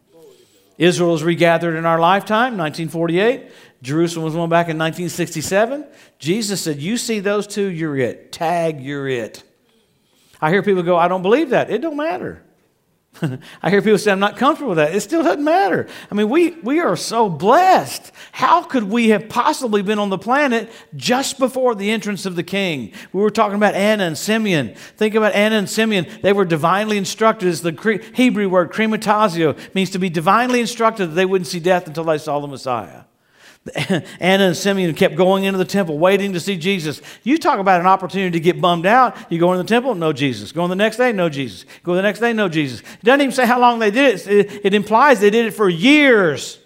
[0.79, 3.51] Israel was regathered in our lifetime, 1948.
[3.83, 5.85] Jerusalem was won back in 1967.
[6.19, 8.33] Jesus said, You see those two, you're it.
[8.33, 9.43] Tag, you're it.
[10.41, 11.71] I hear people go, I don't believe that.
[11.71, 12.43] It don't matter.
[13.63, 14.95] I hear people say, I'm not comfortable with that.
[14.95, 15.87] It still doesn't matter.
[16.11, 18.11] I mean, we, we are so blessed.
[18.33, 22.43] How could we have possibly been on the planet just before the entrance of the
[22.43, 22.93] king?
[23.13, 24.75] We were talking about Anna and Simeon.
[24.97, 26.07] Think about Anna and Simeon.
[26.23, 27.49] They were divinely instructed.
[27.49, 31.87] It's the Hebrew word, krematasio, means to be divinely instructed that they wouldn't see death
[31.87, 33.03] until they saw the Messiah.
[34.19, 37.01] Anna and Simeon kept going into the temple, waiting to see Jesus.
[37.23, 39.17] You talk about an opportunity to get bummed out.
[39.31, 40.51] You go in the temple, no Jesus.
[40.51, 41.65] Go in the next day, no Jesus.
[41.85, 42.81] Go the next day, no Jesus.
[42.81, 44.27] It doesn't even say how long they did it.
[44.27, 46.59] It, it implies they did it for years.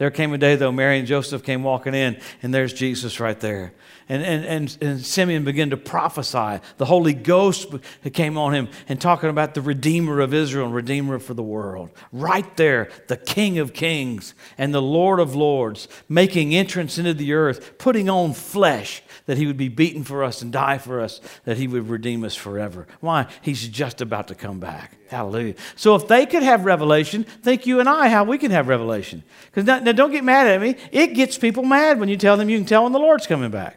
[0.00, 3.38] There came a day, though, Mary and Joseph came walking in, and there's Jesus right
[3.38, 3.74] there.
[4.08, 6.64] And, and, and, and Simeon began to prophesy.
[6.78, 7.66] The Holy Ghost
[8.14, 11.90] came on him and talking about the Redeemer of Israel and Redeemer for the world.
[12.12, 17.34] Right there, the King of Kings and the Lord of Lords making entrance into the
[17.34, 21.20] earth, putting on flesh that he would be beaten for us and die for us,
[21.44, 22.88] that he would redeem us forever.
[22.98, 23.28] Why?
[23.42, 24.96] He's just about to come back.
[25.08, 25.54] Hallelujah.
[25.76, 29.22] So if they could have revelation, think you and I how we can have revelation.
[29.46, 30.74] Because now, now, don't get mad at me.
[30.90, 33.52] It gets people mad when you tell them you can tell when the Lord's coming
[33.52, 33.76] back.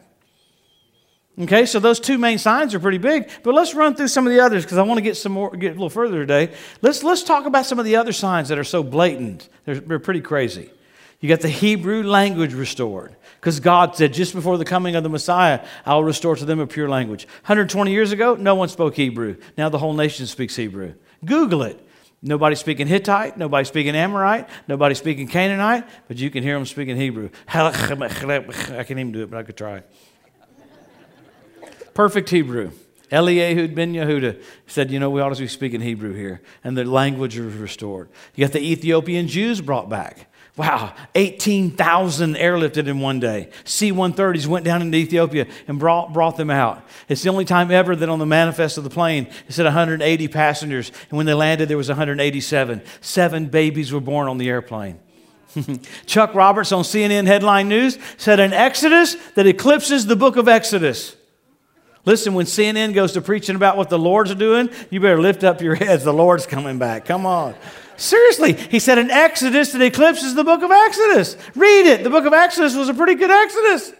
[1.39, 4.33] Okay, so those two main signs are pretty big, but let's run through some of
[4.33, 6.51] the others because I want to get some more, get a little further today.
[6.81, 9.49] Let's let's talk about some of the other signs that are so blatant.
[9.65, 10.71] They're, they're pretty crazy.
[11.23, 15.09] You got the Hebrew language restored because God said, just before the coming of the
[15.09, 17.27] Messiah, I'll restore to them a pure language.
[17.43, 19.37] 120 years ago, no one spoke Hebrew.
[19.57, 20.95] Now the whole nation speaks Hebrew.
[21.23, 21.79] Google it.
[22.21, 26.97] Nobody speaking Hittite, nobody speaking Amorite, nobody speaking Canaanite, but you can hear them speaking
[26.97, 27.29] Hebrew.
[27.47, 29.83] I can't even do it, but I could try.
[31.93, 32.71] Perfect Hebrew.
[33.13, 36.41] Eliahud ben Yehuda said, You know, we ought to be speaking Hebrew here.
[36.65, 38.09] And the language was restored.
[38.35, 40.27] You got the Ethiopian Jews brought back.
[40.55, 43.49] Wow, 18,000 airlifted in one day.
[43.63, 46.83] C 130s went down into Ethiopia and brought, brought them out.
[47.09, 50.27] It's the only time ever that on the manifest of the plane it said 180
[50.27, 52.83] passengers, and when they landed, there was 187.
[53.01, 54.99] Seven babies were born on the airplane.
[56.05, 61.15] Chuck Roberts on CNN Headline News said an Exodus that eclipses the book of Exodus.
[62.05, 65.61] Listen, when CNN goes to preaching about what the Lord's doing, you better lift up
[65.61, 66.03] your heads.
[66.03, 67.05] The Lord's coming back.
[67.05, 67.55] Come on.
[68.03, 71.37] Seriously, he said in Exodus that eclipses the book of Exodus.
[71.55, 72.03] Read it.
[72.03, 73.93] The book of Exodus was a pretty good Exodus.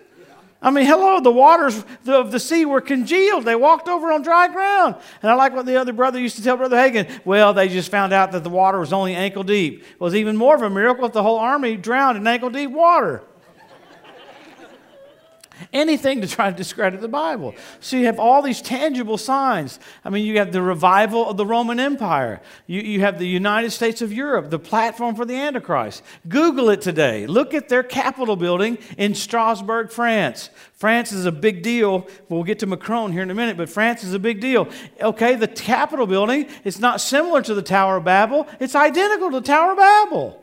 [0.62, 3.46] I mean, hello, the waters of the sea were congealed.
[3.46, 4.96] They walked over on dry ground.
[5.22, 7.10] And I like what the other brother used to tell Brother Hagin.
[7.24, 9.84] Well, they just found out that the water was only ankle deep.
[9.84, 12.72] It was even more of a miracle if the whole army drowned in ankle deep
[12.72, 13.24] water
[15.72, 17.56] anything to try to discredit the Bible.
[17.80, 19.80] So you have all these tangible signs.
[20.04, 23.72] I mean, you have the revival of the Roman Empire, you, you have the United
[23.72, 26.04] States of Europe, the platform for the Antichrist.
[26.28, 27.28] Google it today.
[27.28, 30.50] Look at their Capitol building in Strasbourg, France.
[30.74, 32.08] France is a big deal.
[32.28, 34.68] We'll get to Macron here in a minute, but France is a big deal.
[35.00, 39.40] Okay, the Capitol building is not similar to the Tower of Babel, it's identical to
[39.40, 40.43] the Tower of Babel.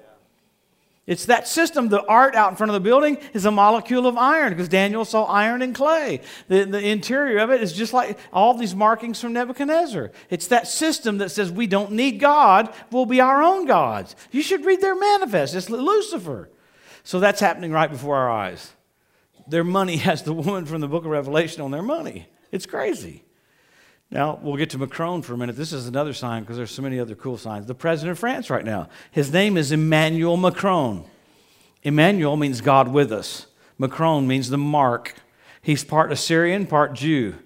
[1.10, 1.88] It's that system.
[1.88, 5.04] The art out in front of the building is a molecule of iron because Daniel
[5.04, 6.20] saw iron and clay.
[6.46, 10.12] The, the interior of it is just like all these markings from Nebuchadnezzar.
[10.30, 14.14] It's that system that says we don't need God, we'll be our own gods.
[14.30, 15.56] You should read their manifest.
[15.56, 16.48] It's Lucifer.
[17.02, 18.70] So that's happening right before our eyes.
[19.48, 22.28] Their money has the woman from the book of Revelation on their money.
[22.52, 23.24] It's crazy.
[24.10, 25.56] Now, we'll get to Macron for a minute.
[25.56, 27.66] This is another sign because there's so many other cool signs.
[27.66, 31.04] The president of France right now, his name is Emmanuel Macron.
[31.84, 33.46] Emmanuel means God with us.
[33.78, 35.14] Macron means the mark.
[35.62, 37.36] He's part Assyrian, part Jew.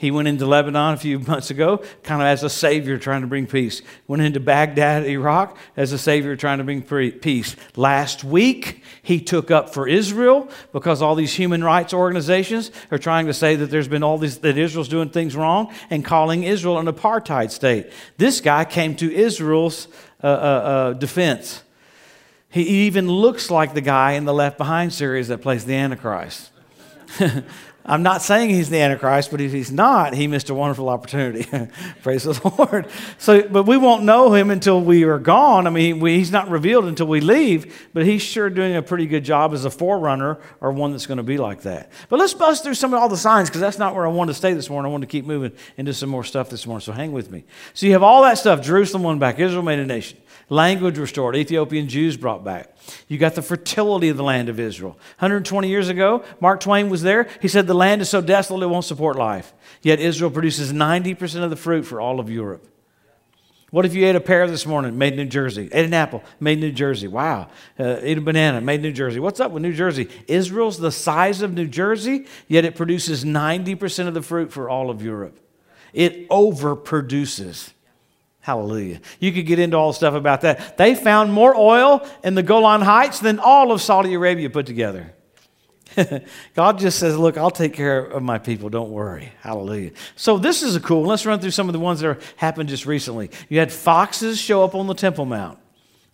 [0.00, 3.26] He went into Lebanon a few months ago, kind of as a savior trying to
[3.26, 3.82] bring peace.
[4.06, 7.54] Went into Baghdad, Iraq, as a savior trying to bring peace.
[7.76, 13.26] Last week, he took up for Israel because all these human rights organizations are trying
[13.26, 16.78] to say that there's been all these, that Israel's doing things wrong and calling Israel
[16.78, 17.92] an apartheid state.
[18.16, 19.86] This guy came to Israel's
[20.24, 21.62] uh, uh, uh, defense.
[22.48, 26.52] He even looks like the guy in the Left Behind series that plays the Antichrist.
[27.84, 31.48] I'm not saying he's the Antichrist, but if he's not, he missed a wonderful opportunity.
[32.02, 32.86] Praise the Lord.
[33.18, 35.66] So, but we won't know him until we are gone.
[35.66, 39.06] I mean, we, he's not revealed until we leave, but he's sure doing a pretty
[39.06, 41.90] good job as a forerunner or one that's going to be like that.
[42.10, 44.32] But let's bust through some of all the signs because that's not where I wanted
[44.32, 44.90] to stay this morning.
[44.90, 46.82] I want to keep moving into some more stuff this morning.
[46.82, 47.44] So hang with me.
[47.72, 48.60] So you have all that stuff.
[48.62, 49.38] Jerusalem won back.
[49.38, 50.18] Israel made a nation.
[50.50, 51.36] Language restored.
[51.36, 52.76] Ethiopian Jews brought back.
[53.08, 54.92] You got the fertility of the land of Israel.
[55.18, 57.28] 120 years ago, Mark Twain was there.
[57.40, 59.52] He said, The land is so desolate it won't support life.
[59.82, 62.66] Yet Israel produces 90% of the fruit for all of Europe.
[63.70, 65.68] What if you ate a pear this morning, made in New Jersey?
[65.72, 67.06] Ate an apple, made in New Jersey.
[67.06, 67.48] Wow.
[67.78, 69.20] Uh, ate a banana, made in New Jersey.
[69.20, 70.08] What's up with New Jersey?
[70.26, 74.90] Israel's the size of New Jersey, yet it produces 90% of the fruit for all
[74.90, 75.38] of Europe.
[75.92, 77.72] It overproduces.
[78.40, 79.00] Hallelujah.
[79.18, 80.78] You could get into all stuff about that.
[80.78, 85.12] They found more oil in the Golan Heights than all of Saudi Arabia put together.
[86.54, 88.68] God just says, Look, I'll take care of my people.
[88.68, 89.32] Don't worry.
[89.40, 89.90] Hallelujah.
[90.16, 91.02] So, this is a cool.
[91.02, 93.30] Let's run through some of the ones that happened just recently.
[93.48, 95.58] You had foxes show up on the Temple Mount.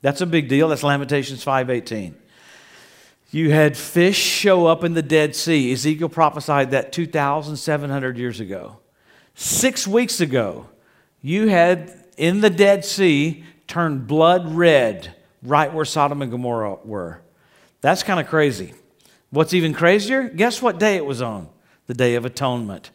[0.00, 0.68] That's a big deal.
[0.68, 2.14] That's Lamentations 5:18.
[3.30, 5.72] You had fish show up in the Dead Sea.
[5.72, 8.78] Ezekiel prophesied that 2,700 years ago.
[9.34, 10.68] Six weeks ago,
[11.20, 17.20] you had in the Dead Sea turned blood red right where Sodom and Gomorrah were.
[17.80, 18.74] That's kind of crazy.
[19.30, 20.28] What's even crazier?
[20.28, 21.48] Guess what day it was on?
[21.86, 22.90] the Day of Atonement.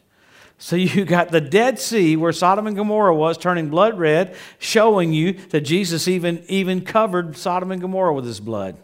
[0.57, 5.13] So you got the Dead Sea where Sodom and Gomorrah was turning blood red, showing
[5.13, 8.77] you that Jesus even, even covered Sodom and Gomorrah with his blood.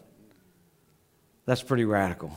[1.46, 2.36] That's pretty radical.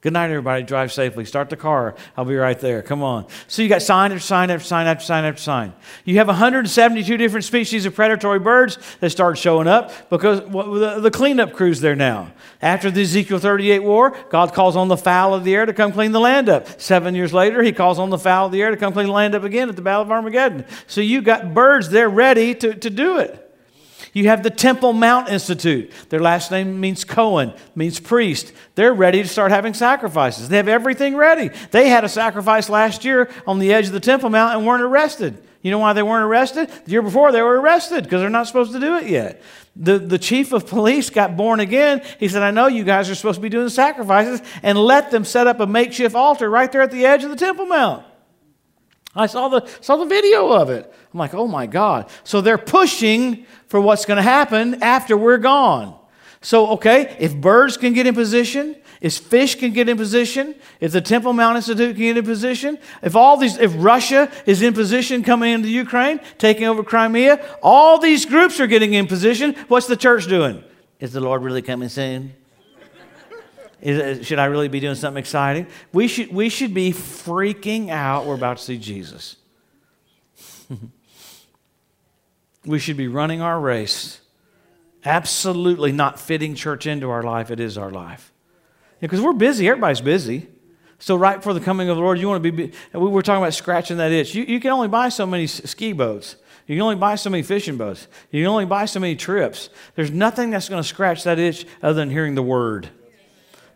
[0.00, 0.62] Good night, everybody.
[0.62, 1.24] Drive safely.
[1.24, 1.96] Start the car.
[2.16, 2.82] I'll be right there.
[2.82, 3.26] Come on.
[3.48, 5.72] So you got sign after sign after sign after sign after sign.
[6.04, 11.52] You have 172 different species of predatory birds that start showing up because the cleanup
[11.52, 12.30] crew's there now.
[12.62, 15.90] After the Ezekiel 38 war, God calls on the fowl of the air to come
[15.90, 16.80] clean the land up.
[16.80, 19.12] Seven years later, he calls on the fowl of the air to come clean the
[19.12, 20.64] land up again at the Battle of Armageddon.
[20.86, 23.47] So you got birds there ready to, to do it.
[24.12, 25.92] You have the Temple Mount Institute.
[26.08, 28.52] Their last name means Cohen, means priest.
[28.74, 30.48] They're ready to start having sacrifices.
[30.48, 31.50] They have everything ready.
[31.70, 34.82] They had a sacrifice last year on the edge of the Temple Mount and weren't
[34.82, 35.42] arrested.
[35.60, 36.70] You know why they weren't arrested?
[36.84, 39.42] The year before they were arrested because they're not supposed to do it yet.
[39.74, 42.02] The, the chief of police got born again.
[42.18, 45.24] He said, I know you guys are supposed to be doing sacrifices, and let them
[45.24, 48.04] set up a makeshift altar right there at the edge of the Temple Mount.
[49.14, 50.92] I saw the, saw the video of it.
[51.12, 52.10] I'm like, oh my God.
[52.24, 55.98] So they're pushing for what's going to happen after we're gone.
[56.40, 60.92] So, okay, if birds can get in position, if fish can get in position, if
[60.92, 64.72] the Temple Mount Institute can get in position, if all these, if Russia is in
[64.72, 69.54] position coming into Ukraine, taking over Crimea, all these groups are getting in position.
[69.68, 70.62] What's the church doing?
[71.00, 72.34] Is the Lord really coming soon?
[73.80, 75.66] Is, uh, should I really be doing something exciting?
[75.92, 78.26] We should, we should be freaking out.
[78.26, 79.36] We're about to see Jesus.
[82.64, 84.20] we should be running our race,
[85.04, 87.50] absolutely not fitting church into our life.
[87.50, 88.32] It is our life.
[89.00, 90.48] Because we're busy, everybody's busy.
[90.98, 92.72] So, right before the coming of the Lord, you want to be.
[92.92, 94.34] We were talking about scratching that itch.
[94.34, 96.34] You, you can only buy so many ski boats.
[96.66, 98.08] You can only buy so many fishing boats.
[98.32, 99.70] You can only buy so many trips.
[99.94, 102.90] There's nothing that's going to scratch that itch other than hearing the word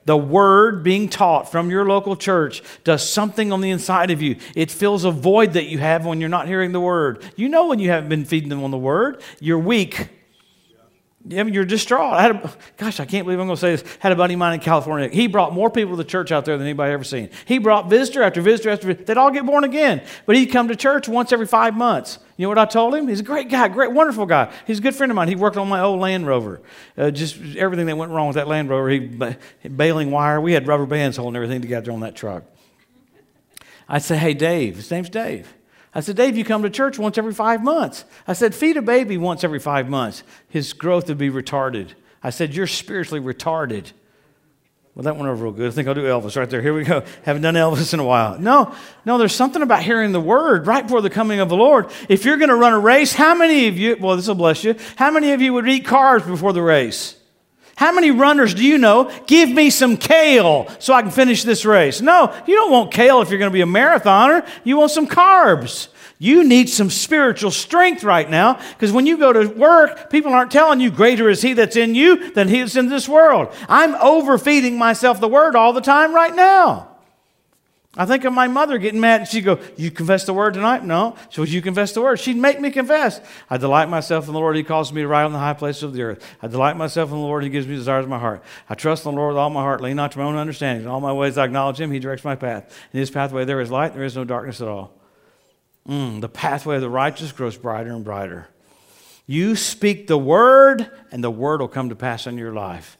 [0.04, 4.36] the word being taught from your local church does something on the inside of you.
[4.56, 7.24] It fills a void that you have when you're not hearing the word.
[7.36, 10.08] You know when you haven't been feeding them on the word, you're weak.
[11.24, 12.14] Mean, you're distraught.
[12.14, 13.84] I had a, gosh, I can't believe I'm going to say this.
[14.00, 15.08] Had a buddy of mine in California.
[15.08, 17.30] He brought more people to the church out there than anybody ever seen.
[17.44, 19.04] He brought visitor after visitor after visitor.
[19.04, 20.02] They'd all get born again.
[20.26, 22.18] But he'd come to church once every five months.
[22.36, 23.06] You know what I told him?
[23.06, 24.52] He's a great guy, great, wonderful guy.
[24.66, 25.28] He's a good friend of mine.
[25.28, 26.60] He worked on my old Land Rover.
[26.98, 28.98] Uh, just everything that went wrong with that Land Rover, he
[29.68, 30.40] baling wire.
[30.40, 32.42] We had rubber bands holding everything together on that truck.
[33.88, 34.74] I'd say, hey, Dave.
[34.74, 35.54] His name's Dave.
[35.94, 38.04] I said, Dave, you come to church once every five months.
[38.26, 40.22] I said, feed a baby once every five months.
[40.48, 41.90] His growth would be retarded.
[42.22, 43.92] I said, you're spiritually retarded.
[44.94, 45.68] Well, that went over real good.
[45.68, 46.60] I think I'll do Elvis right there.
[46.60, 47.02] Here we go.
[47.24, 48.38] Haven't done Elvis in a while.
[48.38, 48.74] No,
[49.06, 51.90] no, there's something about hearing the word right before the coming of the Lord.
[52.08, 54.64] If you're going to run a race, how many of you, well, this will bless
[54.64, 57.16] you, how many of you would eat carbs before the race?
[57.76, 59.10] How many runners do you know?
[59.26, 62.00] Give me some kale so I can finish this race.
[62.00, 64.46] No, you don't want kale if you're going to be a marathoner.
[64.64, 65.88] You want some carbs.
[66.18, 70.52] You need some spiritual strength right now because when you go to work, people aren't
[70.52, 73.52] telling you, greater is he that's in you than he that's in this world.
[73.68, 76.91] I'm overfeeding myself the word all the time right now.
[77.94, 80.82] I think of my mother getting mad and she'd go, You confess the word tonight?
[80.82, 81.14] No.
[81.28, 82.18] So would you confess the word?
[82.18, 83.20] She'd make me confess.
[83.50, 84.56] I delight myself in the Lord.
[84.56, 86.36] He calls me to ride on the high places of the earth.
[86.40, 87.44] I delight myself in the Lord.
[87.44, 88.42] He gives me desires of my heart.
[88.70, 89.82] I trust in the Lord with all my heart.
[89.82, 90.84] Lean not to my own understanding.
[90.84, 91.92] In all my ways I acknowledge him.
[91.92, 92.74] He directs my path.
[92.94, 94.98] In his pathway there is light, there is no darkness at all.
[95.86, 98.48] Mm, the pathway of the righteous grows brighter and brighter.
[99.26, 102.96] You speak the word, and the word will come to pass in your life.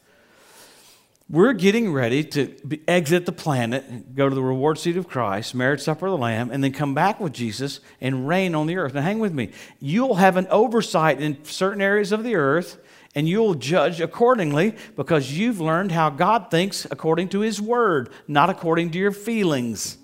[1.32, 2.54] We're getting ready to
[2.86, 6.50] exit the planet, go to the reward seat of Christ, marriage supper of the Lamb,
[6.50, 8.92] and then come back with Jesus and reign on the earth.
[8.92, 9.50] Now, hang with me.
[9.80, 12.76] You'll have an oversight in certain areas of the earth,
[13.14, 18.50] and you'll judge accordingly because you've learned how God thinks according to His Word, not
[18.50, 19.96] according to your feelings.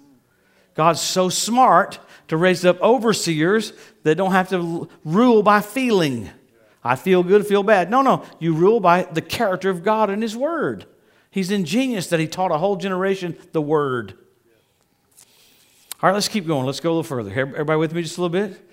[0.73, 6.31] God's so smart to raise up overseers that don't have to rule by feeling.
[6.83, 7.91] I feel good, feel bad.
[7.91, 8.25] No, no.
[8.39, 10.87] You rule by the character of God and His Word.
[11.31, 14.15] He's ingenious that he taught a whole generation the word.
[16.01, 16.65] All right, let's keep going.
[16.65, 17.31] Let's go a little further.
[17.31, 18.65] Everybody with me just a little bit?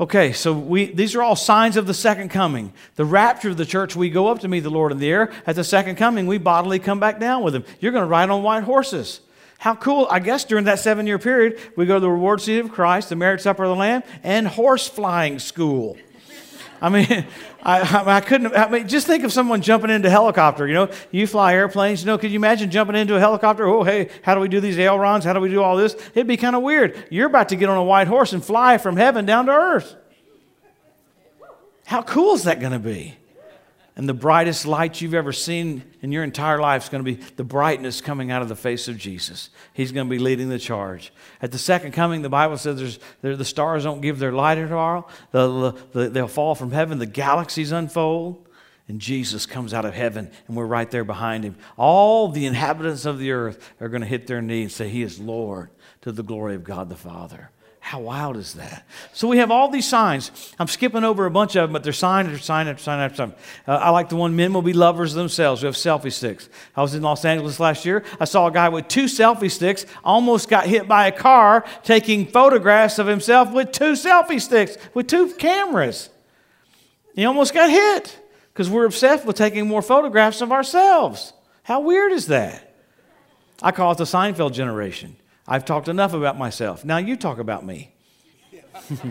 [0.00, 2.72] Okay, so we, these are all signs of the second coming.
[2.94, 5.32] The rapture of the church, we go up to meet the Lord in the air.
[5.46, 7.64] At the second coming, we bodily come back down with him.
[7.80, 9.20] You're going to ride on white horses.
[9.58, 10.06] How cool.
[10.08, 13.08] I guess during that seven year period, we go to the reward seat of Christ,
[13.08, 15.96] the marriage supper of the Lamb, and horse flying school.
[16.80, 17.26] I mean,
[17.62, 18.54] I, I, couldn't.
[18.54, 20.66] I mean, just think of someone jumping into a helicopter.
[20.66, 22.00] You know, you fly airplanes.
[22.00, 23.66] You know, could you imagine jumping into a helicopter?
[23.66, 25.24] Oh, hey, how do we do these ailerons?
[25.24, 25.94] How do we do all this?
[26.14, 27.06] It'd be kind of weird.
[27.10, 29.96] You're about to get on a white horse and fly from heaven down to earth.
[31.84, 33.17] How cool is that going to be?
[33.98, 37.20] And the brightest light you've ever seen in your entire life is going to be
[37.34, 39.50] the brightness coming out of the face of Jesus.
[39.74, 41.12] He's going to be leading the charge.
[41.42, 45.10] At the second coming, the Bible says the stars don't give their light at all,
[45.32, 48.48] the, the, they'll fall from heaven, the galaxies unfold
[48.88, 51.56] and Jesus comes out of heaven, and we're right there behind him.
[51.76, 55.02] All the inhabitants of the earth are going to hit their knees and say, He
[55.02, 55.68] is Lord
[56.00, 57.50] to the glory of God the Father.
[57.88, 58.86] How wild is that?
[59.14, 60.52] So we have all these signs.
[60.58, 63.16] I'm skipping over a bunch of them, but they're sign after sign after sign after
[63.16, 63.34] sign.
[63.66, 65.62] Uh, I like the one men will be lovers themselves.
[65.62, 66.50] We have selfie sticks.
[66.76, 68.04] I was in Los Angeles last year.
[68.20, 72.26] I saw a guy with two selfie sticks, almost got hit by a car taking
[72.26, 76.10] photographs of himself with two selfie sticks, with two cameras.
[77.14, 78.20] He almost got hit
[78.52, 81.32] because we're obsessed with taking more photographs of ourselves.
[81.62, 82.70] How weird is that?
[83.62, 85.16] I call it the Seinfeld generation.
[85.48, 86.84] I've talked enough about myself.
[86.84, 87.94] Now you talk about me.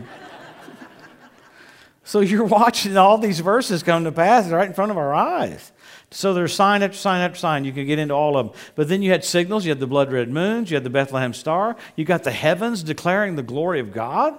[2.03, 5.71] so you're watching all these verses come to pass right in front of our eyes.
[6.11, 7.65] So there's sign after sign after sign.
[7.65, 8.55] You can get into all of them.
[8.75, 9.65] But then you had signals.
[9.65, 10.69] You had the blood red moons.
[10.69, 11.75] You had the Bethlehem star.
[11.95, 14.38] You got the heavens declaring the glory of God.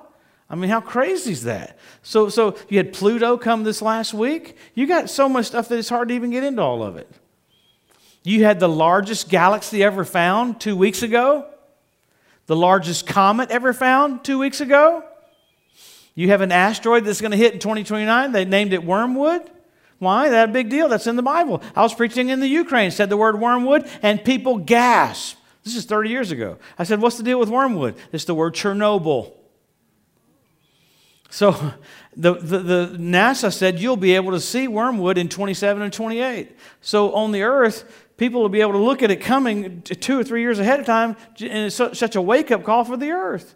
[0.49, 1.79] I mean, how crazy is that?
[2.03, 4.57] So, so you had Pluto come this last week.
[4.75, 7.11] You got so much stuff that it's hard to even get into all of it.
[8.23, 11.47] You had the largest galaxy ever found two weeks ago,
[12.49, 15.05] the largest comet ever found two weeks ago.
[16.15, 18.33] You have an asteroid that's going to hit in 2029.
[18.33, 19.49] They named it Wormwood.
[19.99, 20.31] Why?
[20.31, 20.89] That a big deal.
[20.89, 21.63] That's in the Bible.
[21.77, 25.39] I was preaching in the Ukraine, said the word wormwood, and people gasped.
[25.63, 26.57] This is 30 years ago.
[26.79, 27.97] I said, What's the deal with wormwood?
[28.13, 29.33] It's the word Chernobyl.
[31.31, 31.53] So
[32.17, 36.57] the, the, the, NASA said you'll be able to see wormwood in 27 and 28.
[36.81, 40.25] So on the earth, people will be able to look at it coming two or
[40.25, 43.55] three years ahead of time, and it's such a wake up call for the earth.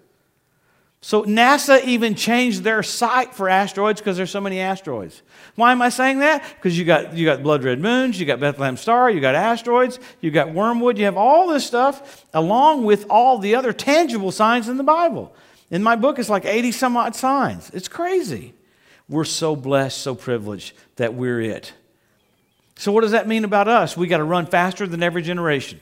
[1.04, 5.22] So NASA even changed their site for asteroids because there's so many asteroids.
[5.56, 6.44] Why am I saying that?
[6.54, 9.98] Because you got you got blood red moons, you got Bethlehem star, you got asteroids,
[10.20, 14.68] you got wormwood, you have all this stuff along with all the other tangible signs
[14.68, 15.34] in the Bible.
[15.72, 17.68] In my book, it's like 80 some odd signs.
[17.70, 18.54] It's crazy.
[19.08, 21.72] We're so blessed, so privileged that we're it.
[22.82, 23.96] So, what does that mean about us?
[23.96, 25.80] We got to run faster than every generation.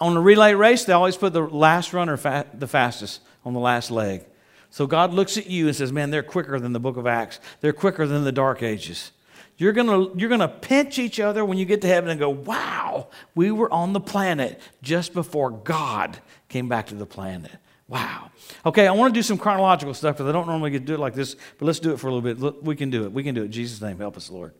[0.00, 3.60] On a relay race, they always put the last runner fa- the fastest on the
[3.60, 4.24] last leg.
[4.68, 7.38] So, God looks at you and says, Man, they're quicker than the book of Acts,
[7.60, 9.12] they're quicker than the dark ages.
[9.56, 13.06] You're going you're gonna pinch each other when you get to heaven and go, Wow,
[13.36, 16.18] we were on the planet just before God
[16.48, 17.52] came back to the planet.
[17.86, 18.32] Wow.
[18.64, 20.94] Okay, I want to do some chronological stuff because I don't normally get to do
[20.94, 22.40] it like this, but let's do it for a little bit.
[22.40, 23.12] Look, we can do it.
[23.12, 23.46] We can do it.
[23.46, 24.54] In Jesus' name, help us, Lord.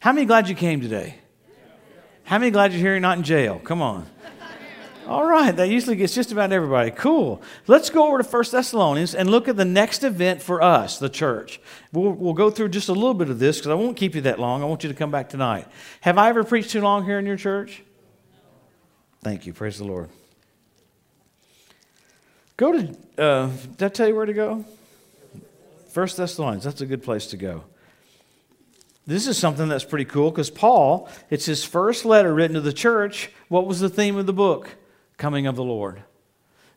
[0.00, 1.16] How many glad you came today?
[2.24, 3.60] How many glad you're here, not in jail?
[3.64, 4.06] Come on.
[5.06, 6.90] All right, that usually gets just about everybody.
[6.90, 7.40] Cool.
[7.66, 11.08] Let's go over to 1 Thessalonians and look at the next event for us, the
[11.08, 11.60] church.
[11.92, 14.20] We'll, we'll go through just a little bit of this because I won't keep you
[14.22, 14.62] that long.
[14.62, 15.66] I want you to come back tonight.
[16.02, 17.82] Have I ever preached too long here in your church?
[19.22, 19.54] Thank you.
[19.54, 20.10] Praise the Lord.
[22.58, 24.64] Go to, uh, did I tell you where to go?
[25.88, 27.64] First Thessalonians, that's a good place to go.
[29.08, 32.74] This is something that's pretty cool because Paul, it's his first letter written to the
[32.74, 33.30] church.
[33.48, 34.76] What was the theme of the book?
[35.16, 36.02] Coming of the Lord.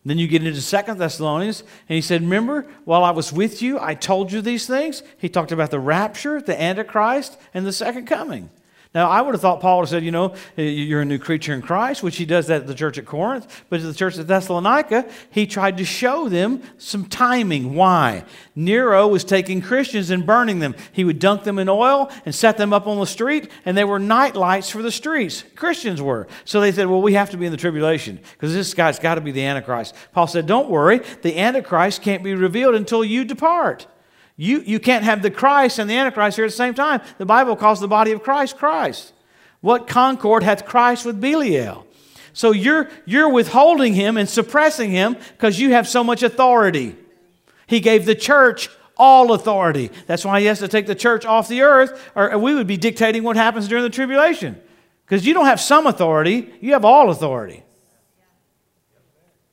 [0.05, 1.59] Then you get into Second Thessalonians,
[1.89, 5.03] and he said, Remember, while I was with you, I told you these things.
[5.17, 8.49] He talked about the rapture, the Antichrist, and the second coming.
[8.93, 11.53] Now, I would have thought Paul would have said, you know, you're a new creature
[11.53, 13.63] in Christ, which he does that at the church at Corinth.
[13.69, 17.73] But at the church at Thessalonica, he tried to show them some timing.
[17.73, 18.25] Why?
[18.53, 20.75] Nero was taking Christians and burning them.
[20.91, 23.85] He would dunk them in oil and set them up on the street, and they
[23.85, 25.45] were night lights for the streets.
[25.55, 26.27] Christians were.
[26.43, 29.15] So they said, well, we have to be in the tribulation because this guy's got
[29.15, 29.95] to be the Antichrist.
[30.11, 33.87] Paul said, don't worry, the Antichrist can't be revealed until you depart.
[34.41, 37.01] You, you can't have the Christ and the Antichrist here at the same time.
[37.19, 39.13] The Bible calls the body of Christ Christ.
[39.59, 41.85] What concord hath Christ with Belial?
[42.33, 46.95] So you're, you're withholding him and suppressing him because you have so much authority.
[47.67, 48.67] He gave the church
[48.97, 49.91] all authority.
[50.07, 52.77] That's why he has to take the church off the earth, or we would be
[52.77, 54.59] dictating what happens during the tribulation.
[55.05, 57.61] Because you don't have some authority, you have all authority.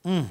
[0.06, 0.28] Mm.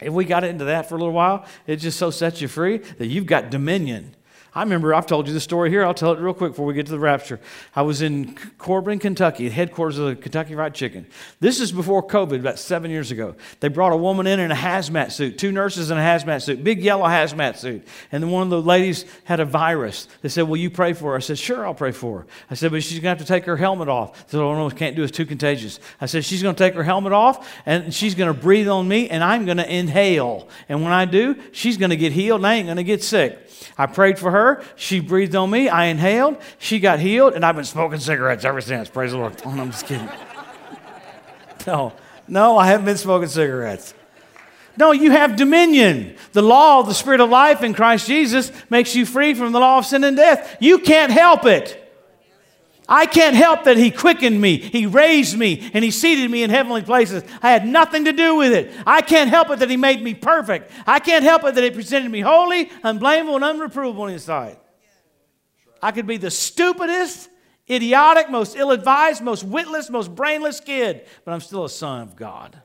[0.00, 2.78] If we got into that for a little while, it just so sets you free
[2.78, 4.14] that you've got dominion.
[4.58, 5.84] I remember I've told you the story here.
[5.84, 7.38] I'll tell it real quick before we get to the rapture.
[7.76, 11.06] I was in Corbin, Kentucky, headquarters of the Kentucky Fried Chicken.
[11.38, 13.36] This is before COVID, about seven years ago.
[13.60, 16.64] They brought a woman in in a hazmat suit, two nurses in a hazmat suit,
[16.64, 17.86] big yellow hazmat suit.
[18.10, 20.08] And then one of the ladies had a virus.
[20.22, 21.18] They said, Will you pray for her?
[21.18, 22.26] I said, Sure, I'll pray for her.
[22.50, 24.24] I said, But she's going to have to take her helmet off.
[24.26, 25.04] I said, Oh, no, can't do it.
[25.04, 25.78] It's too contagious.
[26.00, 28.88] I said, She's going to take her helmet off and she's going to breathe on
[28.88, 30.48] me and I'm going to inhale.
[30.68, 33.04] And when I do, she's going to get healed and I ain't going to get
[33.04, 33.47] sick.
[33.76, 34.62] I prayed for her.
[34.76, 35.68] She breathed on me.
[35.68, 36.38] I inhaled.
[36.58, 37.34] She got healed.
[37.34, 38.88] And I've been smoking cigarettes ever since.
[38.88, 39.40] Praise the Lord.
[39.44, 40.08] Oh, I'm just kidding.
[41.66, 41.92] No,
[42.26, 43.92] no, I haven't been smoking cigarettes.
[44.78, 46.16] No, you have dominion.
[46.32, 49.58] The law of the Spirit of life in Christ Jesus makes you free from the
[49.58, 50.56] law of sin and death.
[50.60, 51.87] You can't help it.
[52.88, 56.50] I can't help that He quickened me, He raised me, and He seated me in
[56.50, 57.22] heavenly places.
[57.42, 58.72] I had nothing to do with it.
[58.86, 60.70] I can't help it that He made me perfect.
[60.86, 64.58] I can't help it that He presented me holy, unblameable, and unreprovable in His sight.
[65.82, 67.28] I could be the stupidest,
[67.68, 72.16] idiotic, most ill advised, most witless, most brainless kid, but I'm still a son of
[72.16, 72.60] God.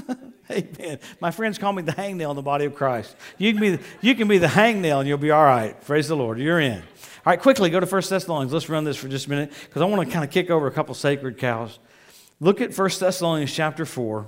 [0.50, 0.98] Amen.
[1.20, 3.14] My friends call me the hangnail in the body of Christ.
[3.38, 5.80] You can be the, you can be the hangnail and you'll be all right.
[5.84, 6.38] Praise the Lord.
[6.38, 6.78] You're in.
[6.78, 8.52] All right, quickly go to 1 Thessalonians.
[8.52, 10.66] Let's run this for just a minute because I want to kind of kick over
[10.66, 11.78] a couple sacred cows.
[12.40, 14.26] Look at 1 Thessalonians chapter 4.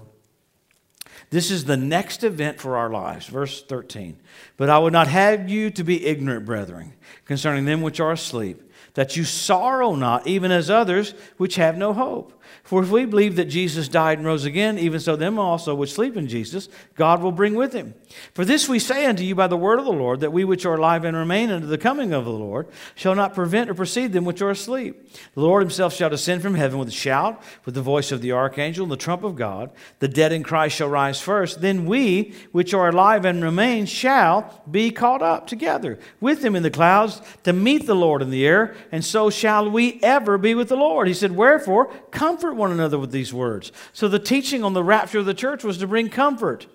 [1.30, 3.26] This is the next event for our lives.
[3.26, 4.20] Verse 13.
[4.56, 6.92] But I would not have you to be ignorant, brethren,
[7.24, 8.62] concerning them which are asleep,
[8.94, 12.33] that you sorrow not, even as others which have no hope.
[12.62, 15.92] For if we believe that Jesus died and rose again, even so them also which
[15.92, 17.94] sleep in Jesus, God will bring with him.
[18.32, 20.64] For this we say unto you by the word of the Lord, that we which
[20.64, 24.12] are alive and remain unto the coming of the Lord shall not prevent or precede
[24.12, 25.08] them which are asleep.
[25.34, 28.32] The Lord himself shall descend from heaven with a shout, with the voice of the
[28.32, 29.70] archangel, and the trump of God.
[29.98, 31.60] The dead in Christ shall rise first.
[31.60, 36.62] Then we which are alive and remain shall be caught up together with him in
[36.62, 40.54] the clouds to meet the Lord in the air, and so shall we ever be
[40.54, 41.08] with the Lord.
[41.08, 43.72] He said, Wherefore, comfort one another with these words.
[43.92, 46.66] So the teaching on the rapture of the church was to bring comfort.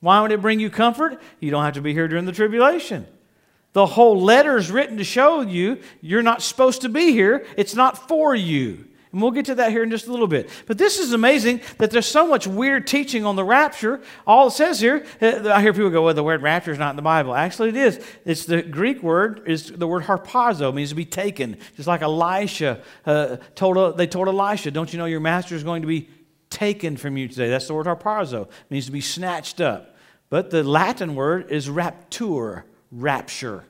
[0.00, 1.20] Why would it bring you comfort?
[1.40, 3.06] You don't have to be here during the tribulation.
[3.72, 7.46] The whole letter is written to show you you're not supposed to be here.
[7.56, 8.84] It's not for you.
[9.12, 10.48] And we'll get to that here in just a little bit.
[10.66, 14.00] But this is amazing that there's so much weird teaching on the rapture.
[14.26, 16.90] All it says here, uh, I hear people go, well, the word rapture is not
[16.90, 17.34] in the Bible.
[17.34, 18.04] Actually, it is.
[18.24, 21.58] It's the Greek word, is the word harpazo, means to be taken.
[21.76, 25.82] Just like Elisha uh, told, they told Elisha, don't you know your master is going
[25.82, 26.08] to be
[26.48, 27.50] taken from you today?
[27.50, 29.94] That's the word harpazo, means to be snatched up.
[30.30, 33.64] But the Latin word is rapture, rapture.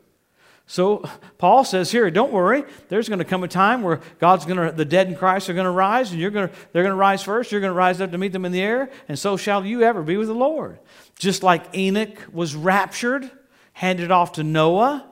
[0.73, 1.05] So
[1.37, 2.64] Paul says here, don't worry.
[2.89, 5.53] There's going to come a time where God's going to, the dead in Christ are
[5.53, 7.53] going to rise, and you're going to, they're going to rise first.
[7.53, 9.83] You're going to rise up to meet them in the air, and so shall you
[9.83, 10.79] ever be with the Lord.
[11.18, 13.31] Just like Enoch was raptured,
[13.75, 15.05] handed off to Noah,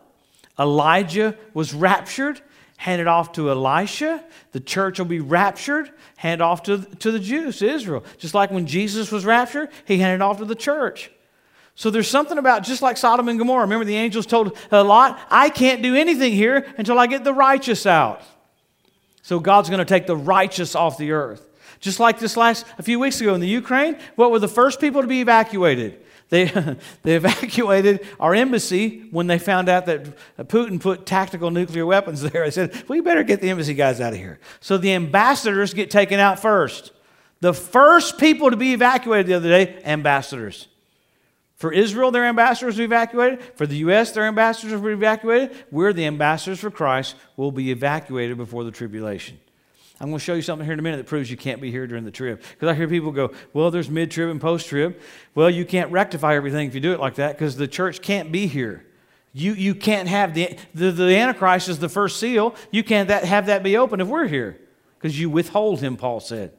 [0.59, 2.41] Elijah was raptured,
[2.79, 4.25] handed off to Elisha.
[4.53, 8.03] The church will be raptured, handed off to, to the Jews, Israel.
[8.17, 11.11] Just like when Jesus was raptured, he handed off to the church.
[11.81, 13.63] So there's something about just like Sodom and Gomorrah.
[13.63, 17.33] Remember, the angels told uh, Lot, I can't do anything here until I get the
[17.33, 18.21] righteous out.
[19.23, 21.49] So God's going to take the righteous off the earth.
[21.81, 24.79] Just like this last, a few weeks ago in the Ukraine, what were the first
[24.79, 26.05] people to be evacuated?
[26.29, 26.45] They,
[27.03, 30.05] they evacuated our embassy when they found out that
[30.49, 32.45] Putin put tactical nuclear weapons there.
[32.45, 34.39] They said, we better get the embassy guys out of here.
[34.61, 36.93] So the ambassadors get taken out first.
[37.41, 40.69] The first people to be evacuated the other day, ambassadors.
[41.61, 43.43] For Israel, their ambassadors were evacuated.
[43.55, 45.55] For the U.S., their ambassadors were evacuated.
[45.71, 47.17] We're the ambassadors for Christ.
[47.37, 49.39] will be evacuated before the tribulation.
[50.01, 51.71] I'm going to show you something here in a minute that proves you can't be
[51.71, 52.41] here during the trib.
[52.53, 54.99] Because I hear people go, well, there's mid trib and post trib.
[55.35, 58.33] Well, you can't rectify everything if you do it like that because the church can't
[58.33, 58.87] be here.
[59.35, 62.55] You, you can't have the, the, the Antichrist is the first seal.
[62.71, 64.59] You can't that, have that be open if we're here
[64.99, 66.55] because you withhold him, Paul said.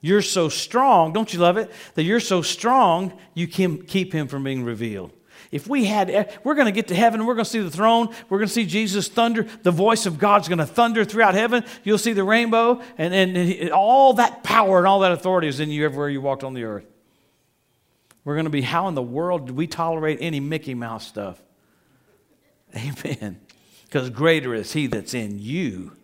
[0.00, 1.70] You're so strong, don't you love it?
[1.94, 5.12] That you're so strong, you can keep him from being revealed.
[5.50, 7.70] If we had, eh, we're going to get to heaven, we're going to see the
[7.70, 11.34] throne, we're going to see Jesus thunder, the voice of God's going to thunder throughout
[11.34, 11.64] heaven.
[11.82, 15.60] You'll see the rainbow, and, and, and all that power and all that authority is
[15.60, 16.86] in you everywhere you walked on the earth.
[18.24, 21.42] We're going to be, how in the world do we tolerate any Mickey Mouse stuff?
[22.76, 23.40] Amen.
[23.84, 25.96] Because greater is he that's in you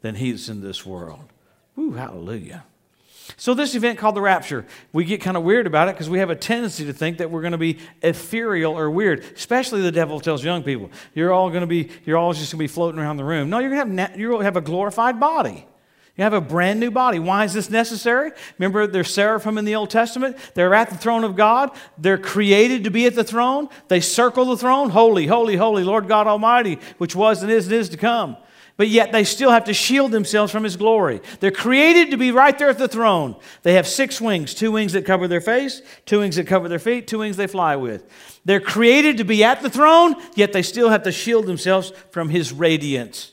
[0.00, 1.32] than he in this world.
[1.76, 2.64] Woo, hallelujah.
[3.36, 6.18] So, this event called the rapture, we get kind of weird about it because we
[6.18, 9.20] have a tendency to think that we're going to be ethereal or weird.
[9.36, 12.58] Especially the devil tells young people, you're all going to be, you're all just going
[12.58, 13.50] to be floating around the room.
[13.50, 15.66] No, you're going to have, you're have a glorified body.
[16.16, 17.18] You have a brand new body.
[17.18, 18.32] Why is this necessary?
[18.58, 20.36] Remember, there's seraphim in the Old Testament.
[20.54, 21.70] They're at the throne of God.
[21.96, 23.68] They're created to be at the throne.
[23.88, 24.90] They circle the throne.
[24.90, 28.36] Holy, holy, holy, Lord God Almighty, which was and is and is to come
[28.80, 31.20] but yet they still have to shield themselves from his glory.
[31.40, 33.36] They're created to be right there at the throne.
[33.62, 36.78] They have six wings two wings that cover their face, two wings that cover their
[36.78, 38.10] feet, two wings they fly with.
[38.46, 42.30] They're created to be at the throne, yet they still have to shield themselves from
[42.30, 43.32] his radiance.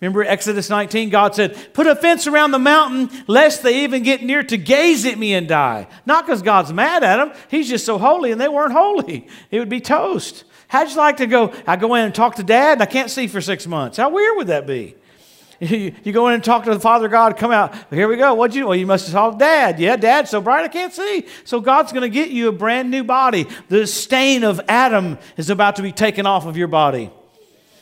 [0.00, 1.10] Remember Exodus 19?
[1.10, 5.04] God said, Put a fence around the mountain lest they even get near to gaze
[5.04, 5.88] at me and die.
[6.06, 9.26] Not because God's mad at them, He's just so holy and they weren't holy.
[9.50, 10.44] It would be toast.
[10.68, 11.52] How'd you like to go?
[11.66, 13.96] I go in and talk to dad and I can't see for six months.
[13.96, 14.96] How weird would that be?
[15.58, 17.74] You, go in and talk to the Father God, come out.
[17.90, 18.34] Here we go.
[18.34, 18.66] What'd you?
[18.66, 19.80] Well, you must have saw Dad.
[19.80, 21.26] Yeah, Dad, so bright I can't see.
[21.44, 23.46] So God's going to get you a brand new body.
[23.68, 27.10] The stain of Adam is about to be taken off of your body.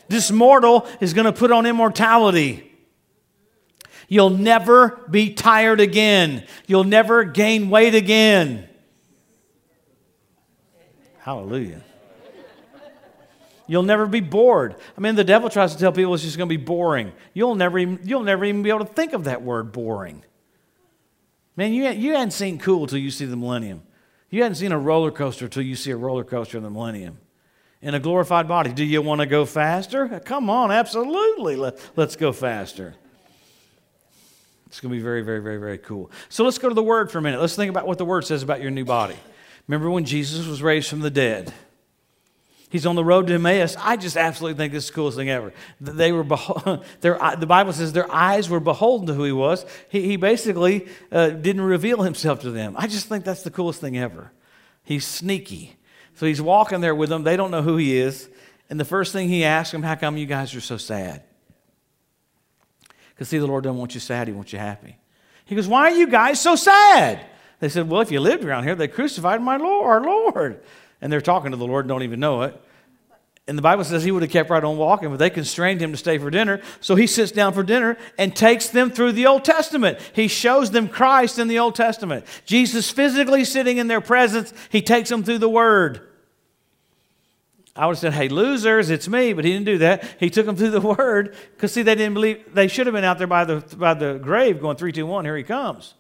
[0.08, 2.70] This mortal is going to put on immortality.
[4.06, 6.46] You'll never be tired again.
[6.66, 8.68] You'll never gain weight again.
[11.18, 11.82] Hallelujah.
[13.66, 14.76] You'll never be bored.
[14.96, 17.12] I mean, the devil tries to tell people it's just going to be boring.
[17.32, 20.22] You'll never even, you'll never even be able to think of that word boring.
[21.56, 23.82] Man, you, you hadn't seen cool till you see the millennium.
[24.28, 27.18] You hadn't seen a roller coaster till you see a roller coaster in the millennium
[27.80, 28.72] in a glorified body.
[28.72, 30.20] Do you want to go faster?
[30.20, 31.54] Come on, absolutely.
[31.54, 32.94] Let, let's go faster.
[34.66, 36.10] It's going to be very, very, very, very cool.
[36.30, 37.40] So let's go to the Word for a minute.
[37.40, 39.16] Let's think about what the Word says about your new body.
[39.68, 41.52] Remember when Jesus was raised from the dead?
[42.74, 43.76] He's on the road to Emmaus.
[43.78, 45.52] I just absolutely think this is the coolest thing ever.
[45.80, 46.24] They were
[47.02, 49.64] their, the Bible says their eyes were beholden to who he was.
[49.88, 52.74] He, he basically uh, didn't reveal himself to them.
[52.76, 54.32] I just think that's the coolest thing ever.
[54.82, 55.76] He's sneaky.
[56.16, 57.22] So he's walking there with them.
[57.22, 58.28] They don't know who he is.
[58.68, 61.22] And the first thing he asks them, How come you guys are so sad?
[63.10, 64.96] Because see, the Lord doesn't want you sad, He wants you happy.
[65.44, 67.24] He goes, Why are you guys so sad?
[67.60, 70.60] They said, Well, if you lived around here, they crucified my Lord, our Lord.
[71.04, 72.58] And they're talking to the Lord, don't even know it.
[73.46, 75.92] And the Bible says he would have kept right on walking, but they constrained him
[75.92, 76.62] to stay for dinner.
[76.80, 79.98] So he sits down for dinner and takes them through the Old Testament.
[80.14, 82.24] He shows them Christ in the Old Testament.
[82.46, 86.00] Jesus physically sitting in their presence, he takes them through the Word.
[87.76, 90.16] I would have said, hey, losers, it's me, but he didn't do that.
[90.18, 93.04] He took them through the Word because, see, they didn't believe, they should have been
[93.04, 95.92] out there by the, by the grave going, three, two, one, here he comes.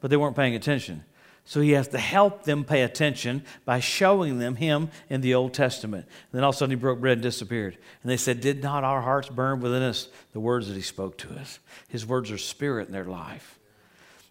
[0.00, 1.04] But they weren't paying attention.
[1.50, 5.52] So he has to help them pay attention by showing them him in the Old
[5.52, 6.04] Testament.
[6.06, 7.76] And then all of a sudden he broke bread and disappeared.
[8.04, 11.18] And they said, Did not our hearts burn within us the words that he spoke
[11.18, 11.58] to us?
[11.88, 13.58] His words are spirit in their life.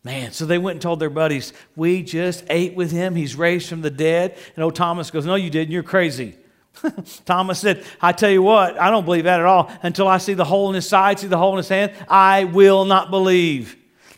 [0.02, 3.16] Man, so they went and told their buddies, We just ate with him.
[3.16, 4.38] He's raised from the dead.
[4.56, 5.74] And old Thomas goes, No, you didn't.
[5.74, 6.38] You're crazy.
[7.26, 9.70] Thomas said, I tell you what, I don't believe that at all.
[9.84, 12.46] Until I see the hole in his side, see the hole in his hand, I
[12.46, 13.76] will not believe.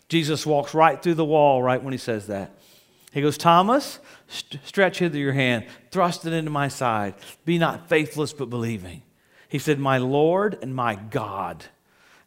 [0.07, 2.59] Jesus walks right through the wall right when he says that.
[3.11, 7.13] He goes, Thomas, st- stretch hither your hand, thrust it into my side.
[7.45, 9.03] Be not faithless, but believing.
[9.49, 11.65] He said, My Lord and my God.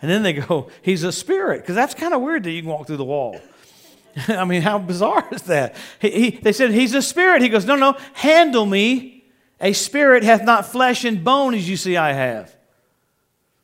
[0.02, 2.70] And then they go, He's a spirit, because that's kind of weird that you can
[2.70, 3.40] walk through the wall.
[4.28, 5.74] I mean, how bizarre is that?
[6.00, 7.40] He, he, they said, He's a spirit.
[7.40, 9.24] He goes, No, no, handle me.
[9.60, 12.54] A spirit hath not flesh and bone as you see I have.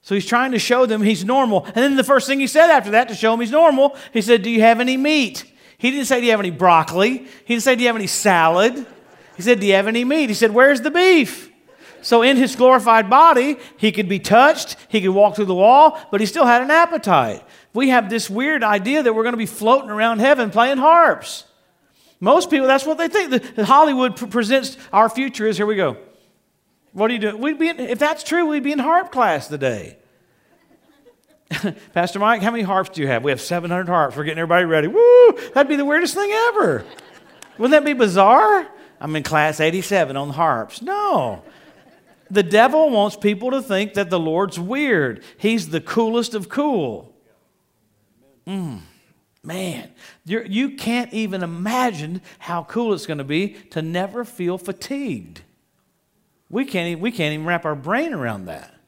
[0.03, 1.65] So he's trying to show them he's normal.
[1.67, 4.23] And then the first thing he said after that to show him he's normal, he
[4.23, 5.45] said, Do you have any meat?
[5.81, 7.27] He didn't say, Do you have any broccoli?
[7.45, 8.87] He didn't say, Do you have any salad?
[9.37, 10.29] He said, Do you have any meat?
[10.29, 11.51] He said, Where's the beef?
[12.03, 15.99] So in his glorified body, he could be touched, he could walk through the wall,
[16.11, 17.43] but he still had an appetite.
[17.73, 21.45] We have this weird idea that we're going to be floating around heaven playing harps.
[22.21, 23.55] Most people, that's what they think.
[23.55, 25.97] The, Hollywood presents our future is here we go.
[26.93, 27.39] What are you doing?
[27.39, 29.97] We'd be in, if that's true, we'd be in harp class today.
[31.95, 33.25] Pastor Mike, how many harps do you have?
[33.25, 34.17] We have 700 harps.
[34.17, 34.89] We're getting everybody ready.
[34.89, 35.39] Woo!
[35.53, 36.85] That'd be the weirdest thing ever.
[37.59, 38.69] Wouldn't that be bizarre?
[39.01, 40.81] I'm in class 87 on the harps.
[40.83, 41.43] No.
[42.31, 45.25] The devil wants people to think that the Lord's weird.
[45.37, 47.13] He's the coolest of cool.
[48.47, 48.81] Mm,
[49.43, 49.91] man,
[50.25, 54.57] You're, you can not even imagine how cool it's going to be to never feel
[54.57, 55.43] fatigued.
[56.49, 58.80] We can't, even, we can't even wrap our brain around that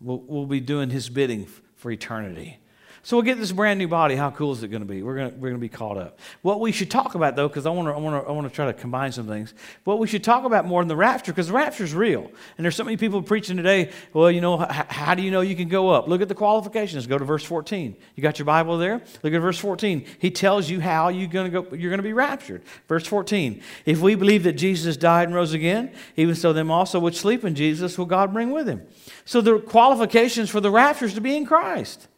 [0.00, 1.46] we'll, we'll be doing his bidding
[1.76, 2.59] for eternity.
[3.02, 4.14] So we'll get this brand new body.
[4.14, 5.02] How cool is it going to be?
[5.02, 6.18] We're going to, we're to be caught up.
[6.42, 9.10] What we should talk about, though, because I want to I I try to combine
[9.10, 9.54] some things.
[9.84, 12.30] What we should talk about more than the rapture, because the rapture is real.
[12.58, 13.90] And there's so many people preaching today.
[14.12, 16.08] Well, you know, h- how do you know you can go up?
[16.08, 17.06] Look at the qualifications.
[17.06, 17.96] Go to verse 14.
[18.16, 19.00] You got your Bible there?
[19.22, 20.04] Look at verse 14.
[20.18, 21.74] He tells you how you're going to go.
[21.74, 22.62] You're going to be raptured.
[22.86, 23.62] Verse 14.
[23.86, 27.46] If we believe that Jesus died and rose again, even so, them also which sleep
[27.46, 28.86] in Jesus will God bring with him.
[29.24, 32.08] So the qualifications for the rapture is to be in Christ.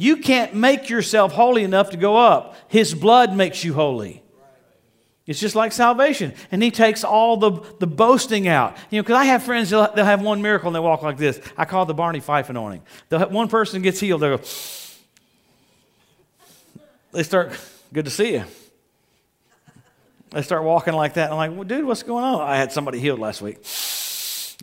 [0.00, 2.56] You can't make yourself holy enough to go up.
[2.68, 4.22] His blood makes you holy.
[5.26, 6.32] It's just like salvation.
[6.50, 8.76] And he takes all the, the boasting out.
[8.90, 11.18] You know, because I have friends, they'll, they'll, have one miracle and they walk like
[11.18, 11.38] this.
[11.56, 12.82] I call the Barney Fife anointing.
[13.10, 14.40] Have, one person gets healed, they go,
[17.12, 17.52] they start,
[17.92, 18.44] good to see you.
[20.30, 21.30] They start walking like that.
[21.30, 22.40] I'm like, well, dude, what's going on?
[22.40, 23.58] I had somebody healed last week.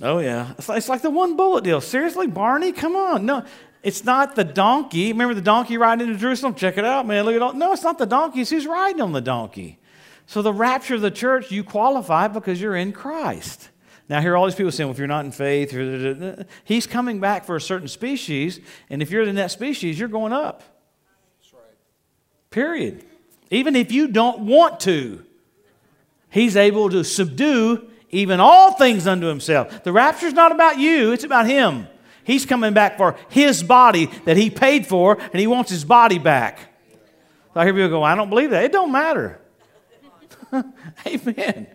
[0.01, 0.53] Oh, yeah.
[0.57, 1.81] It's like the one bullet deal.
[1.81, 2.71] Seriously, Barney?
[2.71, 3.25] Come on.
[3.25, 3.45] No,
[3.83, 5.11] it's not the donkey.
[5.11, 6.55] Remember the donkey riding into Jerusalem?
[6.55, 7.25] Check it out, man.
[7.25, 7.53] Look at all.
[7.53, 8.41] No, it's not the donkey.
[8.41, 9.79] It's who's riding on the donkey.
[10.25, 13.69] So the rapture of the church, you qualify because you're in Christ.
[14.09, 15.71] Now, here are all these people saying, well, if you're not in faith,
[16.63, 18.59] he's coming back for a certain species,
[18.89, 20.63] and if you're in that species, you're going up.
[21.53, 21.61] Right.
[22.49, 23.03] Period.
[23.51, 25.25] Even if you don't want to,
[26.29, 29.83] he's able to subdue even all things unto himself.
[29.83, 31.87] The rapture's not about you, it's about him.
[32.27, 36.19] He's coming back for his body that he paid for, and he wants his body
[36.19, 36.59] back.
[37.53, 38.65] So I hear people go, I don't believe that.
[38.65, 39.39] It don't matter.
[41.07, 41.67] Amen.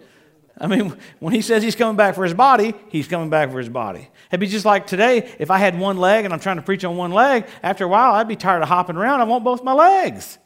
[0.60, 3.60] I mean, when he says he's coming back for his body, he's coming back for
[3.60, 4.10] his body.
[4.28, 6.84] It'd be just like today, if I had one leg and I'm trying to preach
[6.84, 9.22] on one leg, after a while I'd be tired of hopping around.
[9.22, 10.36] I want both my legs.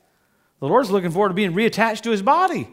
[0.61, 2.69] The Lord's looking forward to being reattached to his body.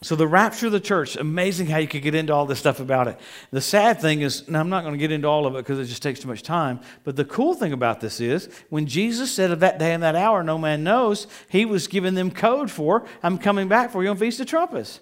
[0.00, 2.78] So, the rapture of the church, amazing how you could get into all this stuff
[2.78, 3.18] about it.
[3.50, 5.80] The sad thing is, and I'm not going to get into all of it because
[5.80, 9.32] it just takes too much time, but the cool thing about this is when Jesus
[9.32, 12.70] said of that day and that hour, no man knows, he was giving them code
[12.70, 15.00] for, I'm coming back for you on Feast of Trumpets.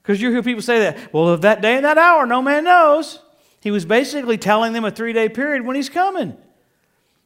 [0.00, 2.62] Because you hear people say that, well, of that day and that hour, no man
[2.62, 3.18] knows.
[3.60, 6.36] He was basically telling them a three day period when he's coming.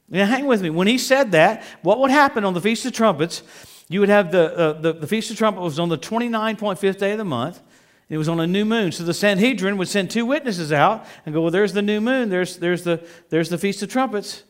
[0.09, 0.71] Now, hang with me.
[0.71, 3.43] When he said that, what would happen on the Feast of Trumpets?
[3.87, 7.11] You would have the, uh, the, the Feast of Trumpets was on the 29.5th day
[7.11, 7.57] of the month.
[7.57, 8.91] And it was on a new moon.
[8.91, 12.29] So the Sanhedrin would send two witnesses out and go, Well, there's the new moon.
[12.29, 14.39] There's, there's, the, there's the Feast of Trumpets.
[14.39, 14.45] It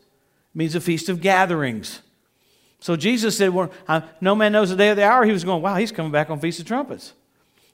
[0.54, 2.02] means a feast of gatherings.
[2.80, 3.70] So Jesus said, well,
[4.20, 5.24] No man knows the day or the hour.
[5.24, 7.12] He was going, Wow, he's coming back on Feast of Trumpets.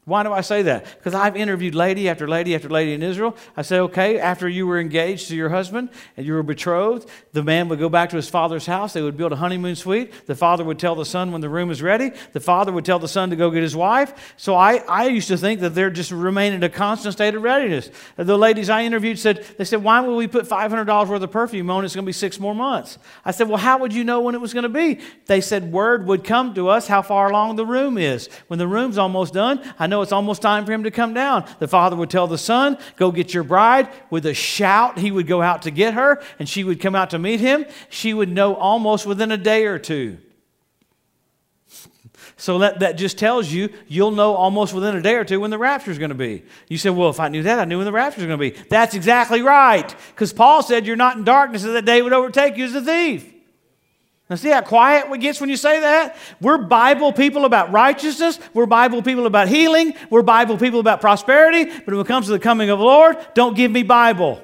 [0.05, 0.84] Why do I say that?
[0.98, 3.36] Because I've interviewed lady after lady after lady in Israel.
[3.57, 7.44] I say, okay, after you were engaged to your husband and you were betrothed, the
[7.44, 8.94] man would go back to his father's house.
[8.94, 10.26] They would build a honeymoon suite.
[10.26, 12.11] The father would tell the son when the room is ready.
[12.32, 14.34] The father would tell the son to go get his wife.
[14.36, 17.42] So I, I used to think that they're just remaining in a constant state of
[17.44, 17.88] readiness.
[18.16, 21.70] The ladies I interviewed said, they said, why would we put $500 worth of perfume
[21.70, 21.84] on?
[21.84, 22.98] It's going to be six more months.
[23.24, 24.98] I said, well, how would you know when it was going to be?
[25.26, 28.28] They said, word would come to us how far along the room is.
[28.48, 31.45] When the room's almost done, I know it's almost time for him to come down.
[31.61, 33.88] The father would tell the son, Go get your bride.
[34.11, 37.11] With a shout, he would go out to get her, and she would come out
[37.11, 37.64] to meet him.
[37.90, 40.18] She would know almost within a day or two.
[42.38, 45.51] So that, that just tells you you'll know almost within a day or two when
[45.51, 46.43] the rapture is going to be.
[46.66, 48.51] You say, well, if I knew that, I knew when the rapture is going to
[48.51, 48.59] be.
[48.68, 49.95] That's exactly right.
[50.09, 52.82] Because Paul said you're not in darkness and that day would overtake you as a
[52.82, 53.32] thief.
[54.33, 56.16] Now, see how quiet it gets when you say that?
[56.41, 58.39] We're Bible people about righteousness.
[58.55, 59.93] We're Bible people about healing.
[60.09, 61.66] We're Bible people about prosperity.
[61.66, 64.43] But when it comes to the coming of the Lord, don't give me Bible.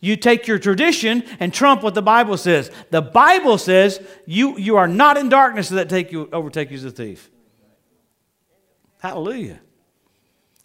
[0.00, 2.70] You take your tradition and trump what the Bible says.
[2.88, 6.86] The Bible says you, you are not in darkness that take you, overtake you as
[6.86, 7.30] a thief.
[9.02, 9.60] Hallelujah.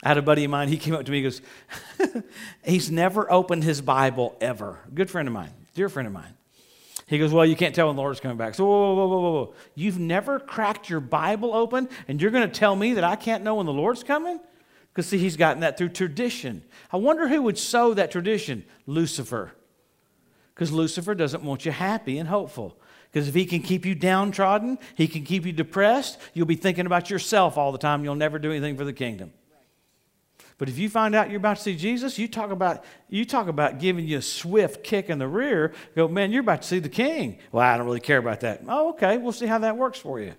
[0.01, 1.41] I had a buddy of mine, he came up to me, he goes,
[2.64, 4.80] he's never opened his Bible ever.
[4.93, 6.34] Good friend of mine, dear friend of mine.
[7.07, 8.55] He goes, Well, you can't tell when the Lord's coming back.
[8.55, 9.53] So, whoa, whoa, whoa, whoa, whoa.
[9.75, 13.43] You've never cracked your Bible open and you're going to tell me that I can't
[13.43, 14.39] know when the Lord's coming?
[14.93, 16.63] Because, see, he's gotten that through tradition.
[16.91, 18.63] I wonder who would sow that tradition?
[18.85, 19.51] Lucifer.
[20.53, 22.77] Because Lucifer doesn't want you happy and hopeful.
[23.11, 26.85] Because if he can keep you downtrodden, he can keep you depressed, you'll be thinking
[26.85, 28.03] about yourself all the time.
[28.03, 29.33] You'll never do anything for the kingdom.
[30.64, 33.49] But if you find out you're about to see Jesus, you talk about you talk
[33.49, 35.74] about giving you a swift kick in the rear.
[35.93, 37.39] Go, man, you're about to see the King.
[37.51, 38.61] Well, I don't really care about that.
[38.70, 39.18] Oh, okay.
[39.18, 40.36] We'll see how that works for you.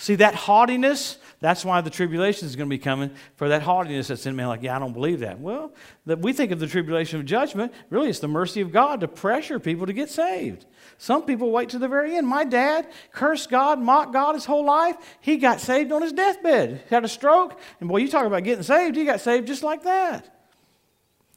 [0.00, 1.18] See that haughtiness?
[1.40, 4.46] That's why the tribulation is going to be coming for that haughtiness that's in me.
[4.46, 5.38] Like, yeah, I don't believe that.
[5.38, 5.74] Well,
[6.06, 7.74] that we think of the tribulation of judgment.
[7.90, 10.64] Really, it's the mercy of God to pressure people to get saved.
[10.96, 12.26] Some people wait to the very end.
[12.26, 14.96] My dad cursed God, mocked God his whole life.
[15.20, 16.82] He got saved on his deathbed.
[16.88, 17.60] He had a stroke.
[17.80, 20.34] And boy, you talk about getting saved, he got saved just like that.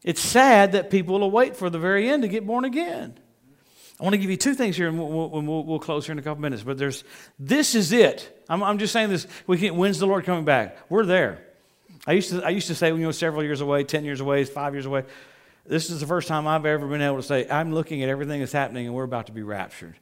[0.05, 3.20] It's sad that people will wait for the very end to get born again.
[3.99, 6.20] I want to give you two things here, and we'll, we'll, we'll close here in
[6.20, 6.64] a couple minutes.
[6.64, 7.03] But there's
[7.39, 8.42] this is it.
[8.49, 9.27] I'm, I'm just saying this.
[9.47, 10.77] We can, when's the Lord coming back?
[10.89, 11.41] We're there.
[12.05, 14.19] I used to I used to say when you know several years away, ten years
[14.19, 15.05] away, five years away.
[15.65, 18.41] This is the first time I've ever been able to say, I'm looking at everything
[18.41, 19.95] that's happening and we're about to be raptured.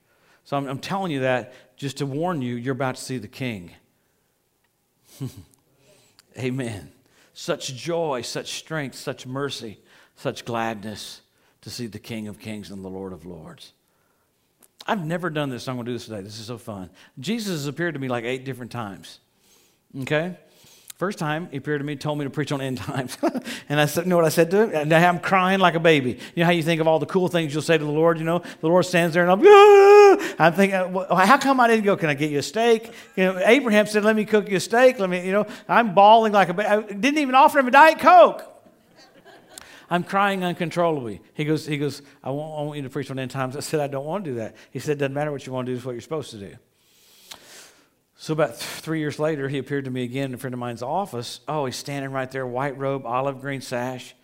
[0.44, 3.28] So I'm, I'm telling you that just to warn you, you're about to see the
[3.28, 3.72] King.
[6.40, 6.92] Amen.
[7.34, 9.80] Such joy, such strength, such mercy,
[10.16, 11.22] such gladness
[11.62, 13.74] to see the King of Kings and the Lord of Lords.
[14.92, 16.20] I've never done this, so I'm going to do this today.
[16.20, 16.90] This is so fun.
[17.18, 19.20] Jesus has appeared to me like eight different times.
[20.02, 20.36] Okay?
[20.98, 23.18] First time he appeared to me, told me to preach on end times.
[23.70, 24.72] and I said, you know what I said to him?
[24.74, 26.20] And I'm crying like a baby.
[26.36, 28.20] You know how you think of all the cool things you'll say to the Lord?
[28.20, 30.36] You know, the Lord stands there and I'm, ah!
[30.40, 31.96] I'm thinking, well, how come I didn't go?
[31.96, 32.92] Can I get you a steak?
[33.16, 35.00] You know, Abraham said, let me cook you a steak.
[35.00, 36.68] Let me, you know, I'm bawling like a baby.
[36.68, 38.44] I didn't even offer him a Diet Coke.
[39.92, 41.22] I'm crying uncontrollably.
[41.34, 43.58] He goes, he goes I, want, I want you to preach on end times.
[43.58, 44.56] I said, I don't want to do that.
[44.72, 46.38] He said, it doesn't matter what you want to do, it's what you're supposed to
[46.38, 46.56] do.
[48.16, 50.60] So about th- three years later, he appeared to me again in a friend of
[50.60, 51.42] mine's office.
[51.46, 54.16] Oh, he's standing right there, white robe, olive green sash,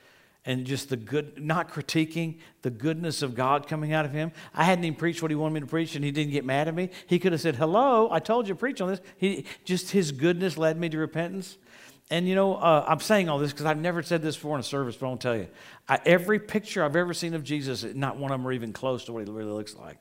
[0.45, 4.31] and just the good, not critiquing the goodness of God coming out of him.
[4.53, 6.69] I hadn't even preached what he wanted me to preach, and he didn't get mad
[6.69, 6.91] at me.
[7.07, 10.13] He could have said, "Hello, I told you to preach on this." He just his
[10.13, 11.57] goodness led me to repentance.
[12.09, 14.61] And you know, uh, I'm saying all this because I've never said this before in
[14.61, 15.47] a service, but I'll tell you,
[15.89, 19.05] I, every picture I've ever seen of Jesus, not one of them are even close
[19.05, 19.97] to what he really looks like.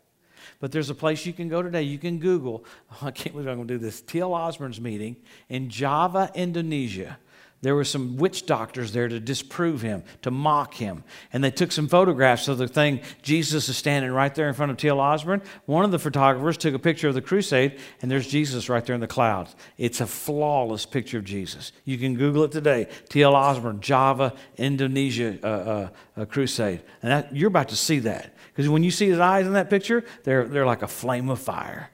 [0.60, 1.82] But there's a place you can go today.
[1.82, 4.32] You can Google, oh, I can't believe I'm going to do this, T.L.
[4.32, 5.16] Osborn's meeting
[5.48, 7.18] in Java, Indonesia.
[7.66, 11.02] There were some witch doctors there to disprove him, to mock him.
[11.32, 13.00] And they took some photographs of the thing.
[13.22, 15.00] Jesus is standing right there in front of T.L.
[15.00, 15.42] Osborn.
[15.64, 18.94] One of the photographers took a picture of the crusade, and there's Jesus right there
[18.94, 19.56] in the clouds.
[19.78, 21.72] It's a flawless picture of Jesus.
[21.84, 22.86] You can Google it today.
[23.08, 23.34] T.L.
[23.34, 25.88] Osborn, Java, Indonesia uh,
[26.20, 26.82] uh, crusade.
[27.02, 28.32] And that, you're about to see that.
[28.54, 31.40] Because when you see his eyes in that picture, they're, they're like a flame of
[31.40, 31.90] fire,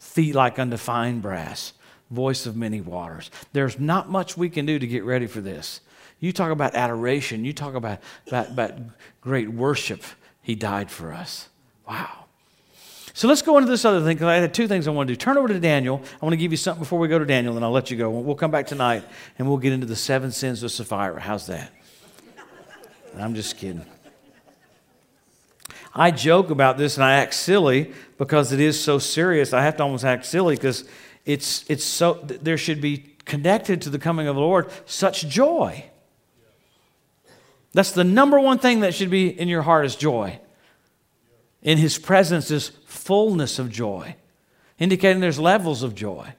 [0.00, 1.74] feet like undefined brass,
[2.12, 3.30] voice of many waters.
[3.52, 5.80] There's not much we can do to get ready for this.
[6.20, 7.98] You talk about adoration, you talk about,
[8.28, 8.74] about, about
[9.20, 10.02] great worship.
[10.42, 11.48] He died for us.
[11.88, 12.26] Wow.
[13.14, 15.14] So let's go into this other thing because I had two things I want to
[15.14, 15.16] do.
[15.16, 16.00] Turn over to Daniel.
[16.20, 17.96] I want to give you something before we go to Daniel, and I'll let you
[17.96, 18.08] go.
[18.08, 19.04] We'll come back tonight
[19.38, 21.20] and we'll get into the seven sins of Sapphira.
[21.20, 21.72] How's that?
[23.18, 23.84] I'm just kidding.
[25.94, 29.52] I joke about this and I act silly because it is so serious.
[29.52, 30.84] I have to almost act silly because
[31.24, 35.84] it's, it's so, there should be connected to the coming of the Lord such joy.
[37.72, 40.38] That's the number one thing that should be in your heart is joy.
[41.62, 44.16] In his presence is fullness of joy,
[44.78, 46.34] indicating there's levels of joy.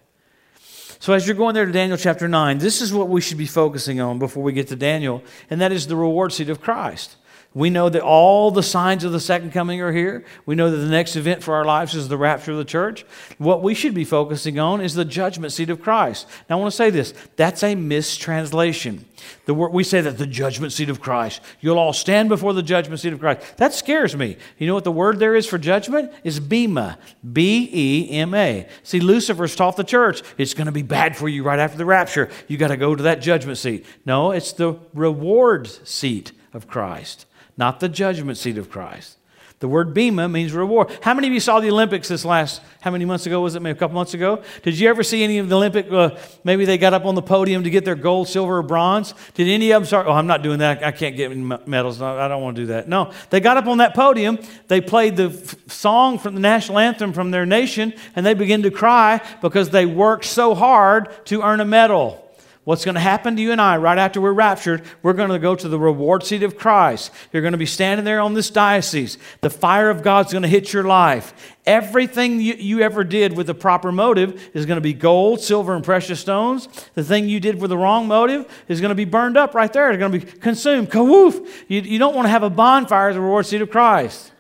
[1.00, 3.46] So, as you're going there to Daniel chapter 9, this is what we should be
[3.46, 7.18] focusing on before we get to Daniel, and that is the reward seat of Christ.
[7.56, 10.26] We know that all the signs of the second coming are here.
[10.48, 13.06] We know that the next event for our lives is the rapture of the church.
[13.38, 16.28] What we should be focusing on is the judgment seat of Christ.
[16.50, 19.06] Now, I want to say this that's a mistranslation.
[19.46, 21.42] The word, we say that the judgment seat of Christ.
[21.62, 23.58] You'll all stand before the judgment seat of Christ.
[23.58, 24.38] That scares me.
[24.58, 26.12] You know what the word there is for judgment?
[26.24, 26.98] Is bema.
[27.32, 28.68] B E M A.
[28.82, 31.86] See, Lucifer's taught the church it's going to be bad for you right after the
[31.86, 32.30] rapture.
[32.48, 33.86] You got to go to that judgment seat.
[34.06, 37.28] No, it's the reward seat of Christ
[37.58, 39.18] not the judgment seat of Christ.
[39.64, 40.90] The word bema means reward.
[41.02, 43.62] How many of you saw the Olympics this last, how many months ago was it?
[43.62, 44.44] Maybe a couple months ago?
[44.62, 47.22] Did you ever see any of the Olympic, uh, maybe they got up on the
[47.22, 49.14] podium to get their gold, silver, or bronze?
[49.36, 50.84] Did any of them start, oh, I'm not doing that.
[50.84, 51.34] I can't get
[51.66, 52.02] medals.
[52.02, 52.90] I don't want to do that.
[52.90, 54.38] No, they got up on that podium.
[54.68, 58.64] They played the f- song from the national anthem from their nation, and they began
[58.64, 62.23] to cry because they worked so hard to earn a medal.
[62.66, 64.84] What's going to happen to you and I right after we're raptured?
[65.02, 67.12] We're going to go to the reward seat of Christ.
[67.34, 69.18] You're going to be standing there on this diocese.
[69.42, 71.34] The fire of God's going to hit your life.
[71.66, 75.76] Everything you, you ever did with the proper motive is going to be gold, silver,
[75.76, 76.70] and precious stones.
[76.94, 79.72] The thing you did with the wrong motive is going to be burned up right
[79.72, 79.92] there.
[79.92, 80.90] It's going to be consumed.
[80.90, 81.46] Kawoof!
[81.68, 84.33] You, you don't want to have a bonfire at the reward seat of Christ.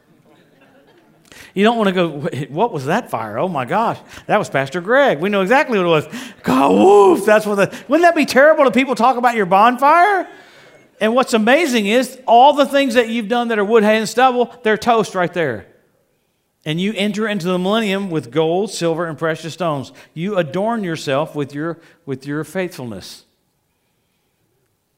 [1.53, 2.09] You don't want to go,
[2.49, 3.37] what was that fire?
[3.37, 5.19] Oh my gosh, that was Pastor Greg.
[5.19, 6.33] We know exactly what it was.
[6.41, 10.27] God, woof, that's what the, wouldn't that be terrible to people talk about your bonfire?
[10.99, 14.09] And what's amazing is all the things that you've done that are wood, hay, and
[14.09, 15.67] stubble, they're toast right there.
[16.65, 19.91] And you enter into the millennium with gold, silver, and precious stones.
[20.13, 23.25] You adorn yourself with your, with your faithfulness.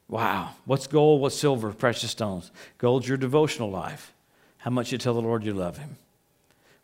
[0.08, 0.52] Wow.
[0.66, 1.22] What's gold?
[1.22, 1.74] What's silver?
[1.74, 2.52] Precious stones.
[2.78, 4.14] Gold's your devotional life.
[4.60, 5.98] How much you tell the Lord you love Him.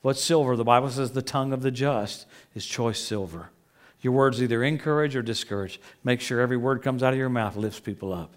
[0.01, 0.55] What's silver?
[0.55, 2.25] The Bible says the tongue of the just
[2.55, 3.49] is choice silver.
[4.01, 5.79] Your words either encourage or discourage.
[6.03, 8.31] Make sure every word comes out of your mouth lifts people up.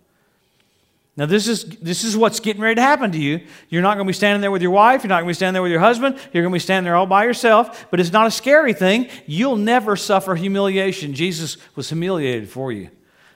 [1.17, 3.47] Now, this is, this is what's getting ready to happen to you.
[3.69, 5.05] You're not going to be standing there with your wife.
[5.05, 6.17] You're not going to be standing there with your husband.
[6.33, 7.87] You're going to be standing there all by yourself.
[7.91, 9.09] But it's not a scary thing.
[9.25, 11.15] You'll never suffer humiliation.
[11.15, 12.91] Jesus was humiliated for you.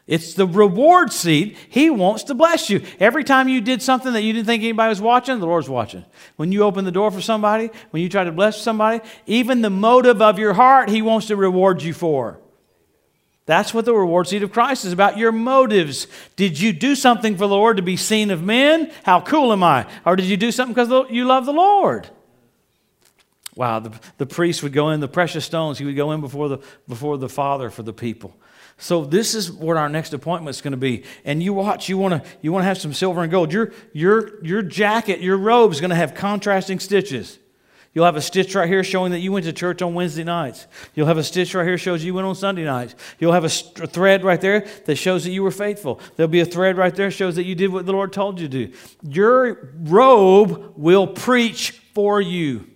[0.08, 1.58] It's the reward seat.
[1.68, 2.82] He wants to bless you.
[2.98, 6.02] Every time you did something that you didn't think anybody was watching, the Lord's watching.
[6.36, 9.68] When you open the door for somebody, when you try to bless somebody, even the
[9.68, 12.40] motive of your heart, He wants to reward you for.
[13.44, 16.06] That's what the reward seat of Christ is about your motives.
[16.36, 18.90] Did you do something for the Lord to be seen of men?
[19.02, 19.86] How cool am I?
[20.06, 22.08] Or did you do something because you love the Lord?
[23.56, 26.48] Wow, the, the priest would go in, the precious stones, he would go in before
[26.48, 28.34] the, before the Father for the people.
[28.80, 31.02] So this is what our next appointment is going to be.
[31.24, 33.52] And you watch, you want to you want to have some silver and gold.
[33.52, 37.38] Your your your jacket, your robe is going to have contrasting stitches.
[37.92, 40.68] You'll have a stitch right here showing that you went to church on Wednesday nights.
[40.94, 42.94] You'll have a stitch right here shows you went on Sunday nights.
[43.18, 45.98] You'll have a thread right there that shows that you were faithful.
[46.14, 48.46] There'll be a thread right there shows that you did what the Lord told you
[48.48, 48.76] to do.
[49.02, 52.70] Your robe will preach for you.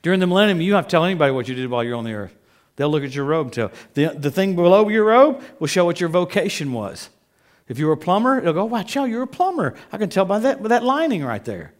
[0.00, 2.04] During the millennium, you don't have to tell anybody what you did while you're on
[2.04, 2.34] the earth.
[2.76, 3.70] They'll look at your robe tell.
[3.94, 7.08] The, the thing below your robe will show what your vocation was.
[7.68, 9.74] If you were a plumber, it'll go, oh, watch out, you're a plumber.
[9.92, 11.72] I can tell by that, by that lining right there.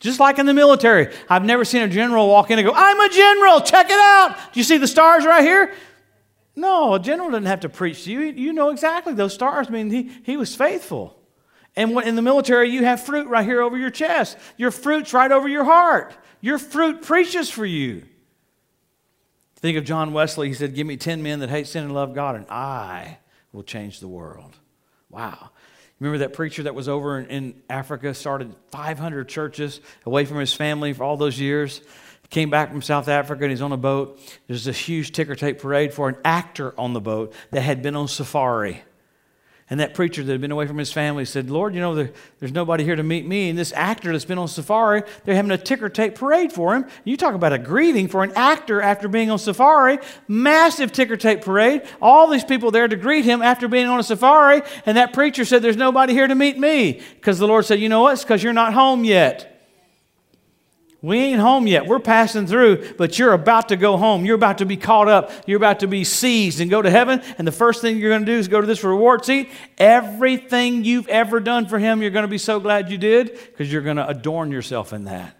[0.00, 1.14] Just like in the military.
[1.30, 4.36] I've never seen a general walk in and go, I'm a general, check it out.
[4.52, 5.72] Do you see the stars right here?
[6.56, 8.20] No, a general doesn't have to preach to you.
[8.20, 11.18] You know exactly those stars mean he, he was faithful.
[11.76, 14.36] And in the military, you have fruit right here over your chest.
[14.58, 16.14] Your fruit's right over your heart.
[16.42, 18.02] Your fruit preaches for you.
[19.62, 20.48] Think of John Wesley.
[20.48, 23.18] He said, Give me 10 men that hate sin and love God, and I
[23.52, 24.54] will change the world.
[25.08, 25.50] Wow.
[26.00, 30.52] Remember that preacher that was over in, in Africa, started 500 churches away from his
[30.52, 31.80] family for all those years?
[32.32, 34.18] came back from South Africa and he's on a boat.
[34.48, 37.94] There's this huge ticker tape parade for an actor on the boat that had been
[37.94, 38.82] on safari.
[39.72, 42.10] And that preacher that had been away from his family said, Lord, you know, there,
[42.40, 43.48] there's nobody here to meet me.
[43.48, 46.84] And this actor that's been on safari, they're having a ticker tape parade for him.
[47.04, 49.98] You talk about a greeting for an actor after being on safari.
[50.28, 51.88] Massive ticker tape parade.
[52.02, 54.60] All these people there to greet him after being on a safari.
[54.84, 57.00] And that preacher said, There's nobody here to meet me.
[57.14, 58.12] Because the Lord said, You know what?
[58.12, 59.51] It's because you're not home yet.
[61.02, 61.86] We ain't home yet.
[61.86, 64.24] We're passing through, but you're about to go home.
[64.24, 65.32] You're about to be caught up.
[65.46, 67.20] You're about to be seized and go to heaven.
[67.38, 69.50] And the first thing you're going to do is go to this reward seat.
[69.78, 73.72] Everything you've ever done for Him, you're going to be so glad you did because
[73.72, 75.36] you're going to adorn yourself in that.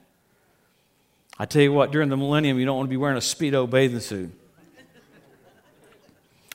[1.39, 3.71] I tell you what, during the millennium, you don't want to be wearing a Speedo
[3.71, 4.33] bathing suit.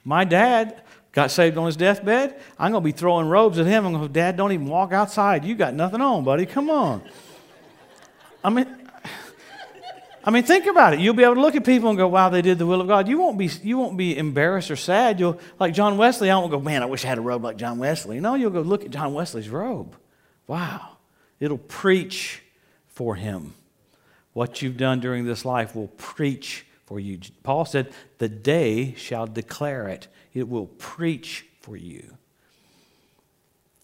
[0.03, 0.81] My dad
[1.13, 2.39] got saved on his deathbed.
[2.59, 3.85] I'm going to be throwing robes at him.
[3.85, 5.43] I'm going to go, Dad, don't even walk outside.
[5.43, 6.45] You got nothing on, buddy.
[6.45, 7.01] Come on.
[8.43, 8.86] I mean,
[10.27, 10.99] I mean, think about it.
[10.99, 12.87] You'll be able to look at people and go, wow, they did the will of
[12.89, 13.07] God.
[13.07, 15.21] You won't be, you won't be embarrassed or sad.
[15.21, 17.55] You'll, like John Wesley, I won't go, man, I wish I had a robe like
[17.55, 18.19] John Wesley.
[18.19, 19.95] No, you'll go look at John Wesley's robe.
[20.45, 20.97] Wow.
[21.39, 22.41] It'll preach
[22.89, 23.53] for him.
[24.33, 27.19] What you've done during this life will preach for you.
[27.43, 30.09] Paul said, the day shall declare it.
[30.33, 32.17] It will preach for you.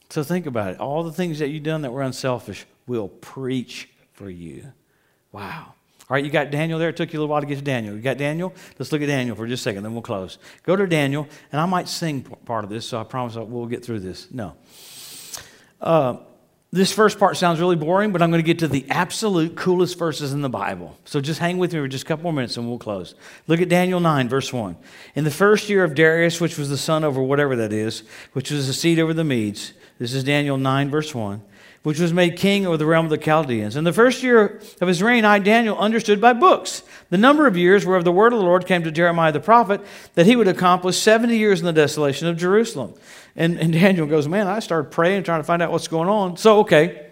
[0.10, 0.82] So think about it.
[0.82, 4.74] All the things that you've done that were unselfish will preach for you.
[5.32, 5.76] Wow.
[6.14, 6.90] All right, you got Daniel there.
[6.90, 7.96] It took you a little while to get to Daniel.
[7.96, 8.54] You got Daniel?
[8.78, 10.38] Let's look at Daniel for just a second, then we'll close.
[10.62, 13.84] Go to Daniel, and I might sing part of this, so I promise we'll get
[13.84, 14.28] through this.
[14.30, 14.54] No.
[15.82, 16.18] Uh,
[16.72, 19.98] this first part sounds really boring, but I'm going to get to the absolute coolest
[19.98, 20.96] verses in the Bible.
[21.06, 23.16] So just hang with me for just a couple more minutes and we'll close.
[23.48, 24.78] Look at Daniel 9, verse 1.
[25.16, 28.04] In the first year of Darius, which was the son over whatever that is,
[28.34, 31.42] which was the seat over the Medes, this is Daniel 9, verse 1
[31.84, 33.76] which was made king over the realm of the Chaldeans.
[33.76, 37.56] In the first year of his reign, I, Daniel, understood by books the number of
[37.56, 39.82] years whereof the word of the Lord came to Jeremiah the prophet
[40.16, 42.94] that he would accomplish 70 years in the desolation of Jerusalem.
[43.36, 46.38] And, and Daniel goes, Man, I started praying, trying to find out what's going on.
[46.38, 47.12] So, okay,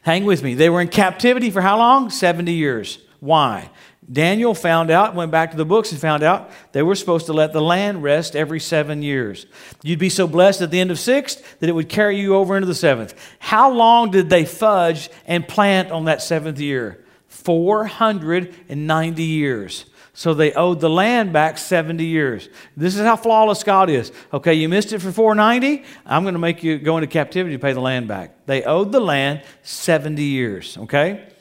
[0.00, 0.54] hang with me.
[0.54, 2.10] They were in captivity for how long?
[2.10, 2.98] 70 years.
[3.20, 3.70] Why?
[4.10, 7.32] Daniel found out, went back to the books and found out they were supposed to
[7.32, 9.46] let the land rest every seven years.
[9.82, 12.56] You'd be so blessed at the end of sixth that it would carry you over
[12.56, 13.14] into the seventh.
[13.38, 17.04] How long did they fudge and plant on that seventh year?
[17.28, 19.86] 490 years.
[20.14, 22.48] So they owed the land back 70 years.
[22.76, 24.12] This is how flawless God is.
[24.32, 25.84] Okay, you missed it for 490.
[26.04, 28.46] I'm going to make you go into captivity to pay the land back.
[28.46, 30.76] They owed the land 70 years.
[30.76, 31.31] Okay?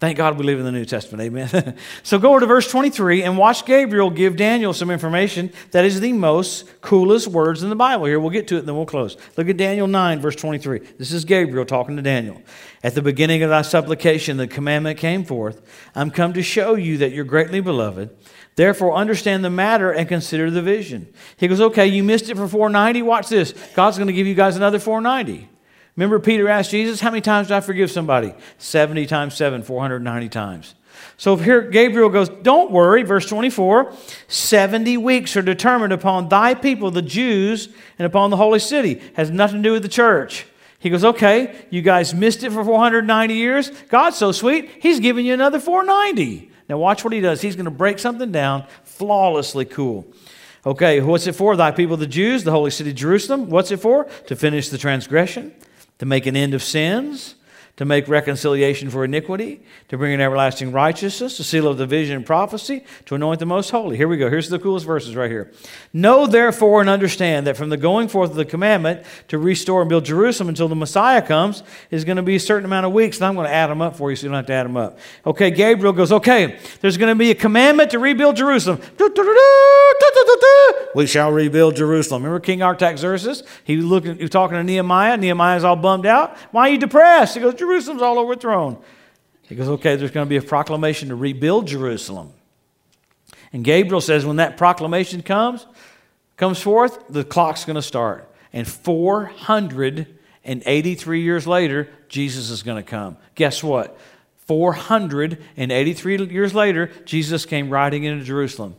[0.00, 1.22] Thank God we live in the New Testament.
[1.22, 1.76] Amen.
[2.02, 6.00] so go over to verse 23 and watch Gabriel give Daniel some information that is
[6.00, 8.06] the most coolest words in the Bible.
[8.06, 9.18] Here, we'll get to it and then we'll close.
[9.36, 10.78] Look at Daniel 9, verse 23.
[10.96, 12.40] This is Gabriel talking to Daniel.
[12.82, 15.60] At the beginning of thy supplication, the commandment came forth
[15.94, 18.08] I'm come to show you that you're greatly beloved.
[18.56, 21.12] Therefore, understand the matter and consider the vision.
[21.36, 23.02] He goes, Okay, you missed it for 490.
[23.02, 23.52] Watch this.
[23.74, 25.50] God's going to give you guys another 490.
[25.96, 28.34] Remember, Peter asked Jesus, How many times do I forgive somebody?
[28.58, 30.74] 70 times 7, 490 times.
[31.16, 33.92] So here Gabriel goes, Don't worry, verse 24
[34.28, 37.68] 70 weeks are determined upon thy people, the Jews,
[37.98, 39.00] and upon the holy city.
[39.14, 40.46] Has nothing to do with the church.
[40.78, 43.70] He goes, Okay, you guys missed it for 490 years.
[43.88, 46.50] God's so sweet, He's giving you another 490.
[46.68, 47.40] Now, watch what He does.
[47.40, 50.06] He's going to break something down flawlessly cool.
[50.64, 51.56] Okay, what's it for?
[51.56, 53.48] Thy people, the Jews, the holy city, Jerusalem.
[53.48, 54.04] What's it for?
[54.26, 55.54] To finish the transgression
[56.00, 57.34] to make an end of sins,
[57.80, 59.58] to make reconciliation for iniquity,
[59.88, 63.46] to bring an everlasting righteousness, to seal of the vision and prophecy, to anoint the
[63.46, 63.96] most holy.
[63.96, 64.28] Here we go.
[64.28, 65.50] Here's the coolest verses right here.
[65.94, 69.88] Know therefore and understand that from the going forth of the commandment to restore and
[69.88, 73.16] build Jerusalem until the Messiah comes is going to be a certain amount of weeks.
[73.16, 74.66] And I'm going to add them up for you so you don't have to add
[74.66, 74.98] them up.
[75.24, 78.82] Okay, Gabriel goes, okay, there's going to be a commandment to rebuild Jerusalem.
[80.94, 82.24] We shall rebuild Jerusalem.
[82.24, 83.42] Remember King Artaxerxes?
[83.64, 85.16] He, looking, he was talking to Nehemiah.
[85.16, 86.36] Nehemiah's all bummed out.
[86.50, 87.36] Why are you depressed?
[87.36, 88.76] He goes, Jerusalem's all overthrown.
[89.42, 92.32] He goes, okay, there's going to be a proclamation to rebuild Jerusalem.
[93.52, 95.66] And Gabriel says, when that proclamation comes,
[96.36, 98.28] comes forth, the clock's going to start.
[98.52, 103.16] And 483 years later, Jesus is going to come.
[103.36, 103.96] Guess what?
[104.46, 108.74] 483 years later, Jesus came riding into Jerusalem.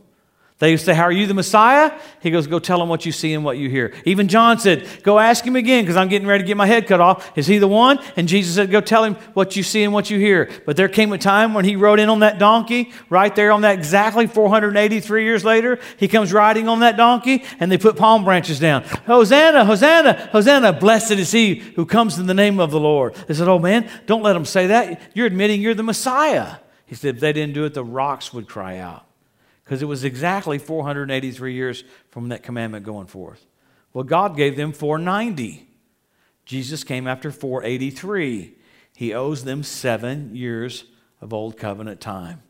[0.62, 1.90] They say, How are you the Messiah?
[2.20, 3.92] He goes, Go tell them what you see and what you hear.
[4.04, 6.86] Even John said, Go ask him again because I'm getting ready to get my head
[6.86, 7.36] cut off.
[7.36, 7.98] Is he the one?
[8.14, 10.48] And Jesus said, Go tell him what you see and what you hear.
[10.64, 13.62] But there came a time when he rode in on that donkey, right there on
[13.62, 15.80] that exactly 483 years later.
[15.96, 18.84] He comes riding on that donkey and they put palm branches down.
[19.04, 20.72] Hosanna, Hosanna, Hosanna.
[20.72, 23.16] Blessed is he who comes in the name of the Lord.
[23.26, 25.02] They said, Oh man, don't let them say that.
[25.12, 26.58] You're admitting you're the Messiah.
[26.86, 29.06] He said, If they didn't do it, the rocks would cry out
[29.72, 33.46] because it was exactly 483 years from that commandment going forth.
[33.94, 35.66] Well, God gave them 490.
[36.44, 38.54] Jesus came after 483.
[38.94, 40.84] He owes them seven years
[41.22, 42.42] of old covenant time.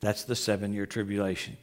[0.00, 1.58] That's the seven year tribulation.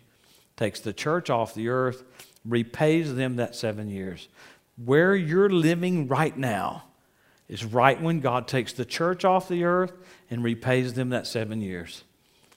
[0.55, 2.03] Takes the church off the earth,
[2.45, 4.27] repays them that seven years.
[4.85, 6.83] Where you're living right now
[7.49, 9.93] is right when God takes the church off the earth
[10.29, 12.03] and repays them that seven years.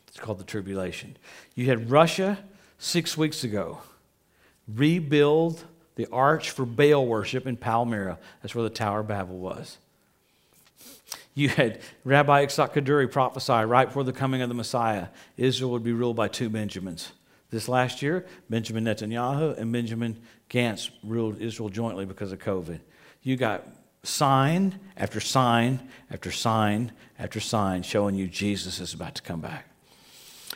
[0.08, 1.16] It's called the tribulation.
[1.54, 2.38] You had Russia
[2.81, 3.78] six weeks ago
[4.66, 5.62] rebuild
[5.95, 8.18] the arch for Baal worship in Palmyra.
[8.43, 9.78] That's where the Tower of Babel was.
[11.35, 15.85] You had Rabbi Yitzhak Kaduri prophesy right before the coming of the Messiah, Israel would
[15.85, 17.12] be ruled by two Benjamins.
[17.51, 22.81] This last year, Benjamin Netanyahu and Benjamin Gantz ruled Israel jointly because of COVID.
[23.22, 23.66] You got
[24.03, 29.69] sign after sign after sign after sign showing you Jesus is about to come back.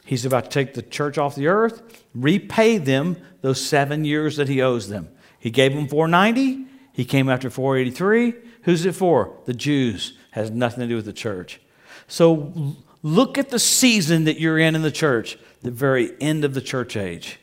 [0.04, 4.48] He's about to take the church off the earth, repay them those seven years that
[4.48, 5.08] he owes them.
[5.38, 6.66] He gave them 490.
[6.92, 8.34] He came after 483.
[8.62, 9.36] Who's it for?
[9.46, 10.16] The Jews.
[10.32, 11.60] Has nothing to do with the church.
[12.06, 16.52] So look at the season that you're in in the church, the very end of
[16.52, 17.38] the church age.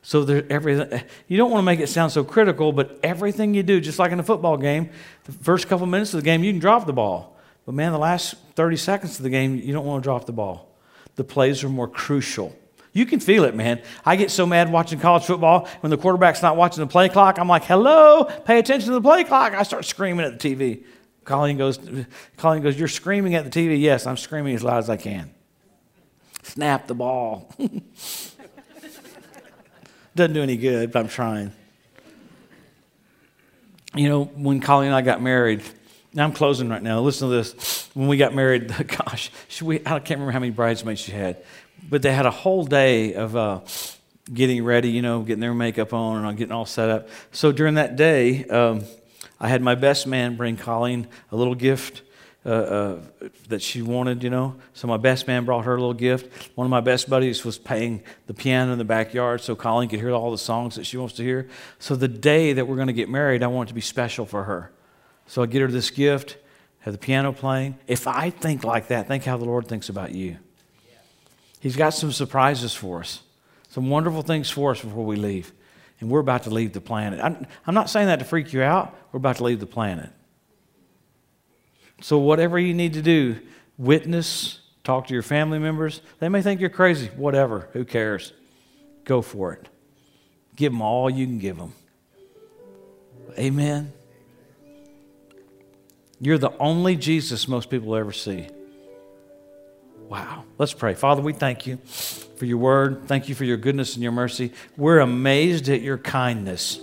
[0.00, 3.62] So there, everything, you don't want to make it sound so critical, but everything you
[3.62, 4.90] do, just like in a football game,
[5.24, 7.36] the first couple minutes of the game, you can drop the ball.
[7.66, 10.32] But man, the last 30 seconds of the game, you don't want to drop the
[10.32, 10.67] ball
[11.18, 12.56] the plays are more crucial.
[12.92, 13.82] You can feel it, man.
[14.06, 17.38] I get so mad watching college football when the quarterback's not watching the play clock.
[17.38, 19.52] I'm like, hello, pay attention to the play clock.
[19.52, 20.84] I start screaming at the TV.
[21.24, 21.80] Colleen goes,
[22.36, 23.80] Colleen goes, You're screaming at the TV.
[23.80, 25.34] Yes, I'm screaming as loud as I can.
[26.44, 27.52] Snap the ball.
[30.14, 31.52] Doesn't do any good, but I'm trying.
[33.94, 35.62] You know, when Colleen and I got married,
[36.18, 37.00] now I'm closing right now.
[37.00, 37.88] Listen to this.
[37.94, 39.30] When we got married, gosh,
[39.62, 41.36] we, I can't remember how many bridesmaids she had,
[41.88, 43.60] but they had a whole day of uh,
[44.34, 47.08] getting ready, you know, getting their makeup on and getting all set up.
[47.30, 48.82] So during that day, um,
[49.38, 52.02] I had my best man bring Colleen a little gift.
[52.46, 54.54] Uh, uh, that she wanted, you know.
[54.72, 56.50] So my best man brought her a little gift.
[56.54, 59.98] One of my best buddies was playing the piano in the backyard so Colleen could
[59.98, 61.48] hear all the songs that she wants to hear.
[61.78, 64.24] So the day that we're going to get married, I want it to be special
[64.24, 64.70] for her.
[65.28, 66.38] So I get her this gift,
[66.80, 67.78] have the piano playing.
[67.86, 70.38] If I think like that, think how the Lord thinks about you.
[71.60, 73.20] He's got some surprises for us,
[73.68, 75.52] some wonderful things for us before we leave.
[76.00, 77.20] And we're about to leave the planet.
[77.22, 78.96] I'm, I'm not saying that to freak you out.
[79.12, 80.10] We're about to leave the planet.
[82.00, 83.40] So, whatever you need to do,
[83.76, 86.00] witness, talk to your family members.
[86.20, 87.08] They may think you're crazy.
[87.16, 87.68] Whatever.
[87.72, 88.32] Who cares?
[89.04, 89.68] Go for it.
[90.54, 91.72] Give them all you can give them.
[93.36, 93.92] Amen.
[96.20, 98.48] You're the only Jesus most people ever see.
[100.08, 100.44] Wow.
[100.56, 100.94] Let's pray.
[100.94, 103.06] Father, we thank you for your word.
[103.06, 104.52] Thank you for your goodness and your mercy.
[104.76, 106.80] We're amazed at your kindness.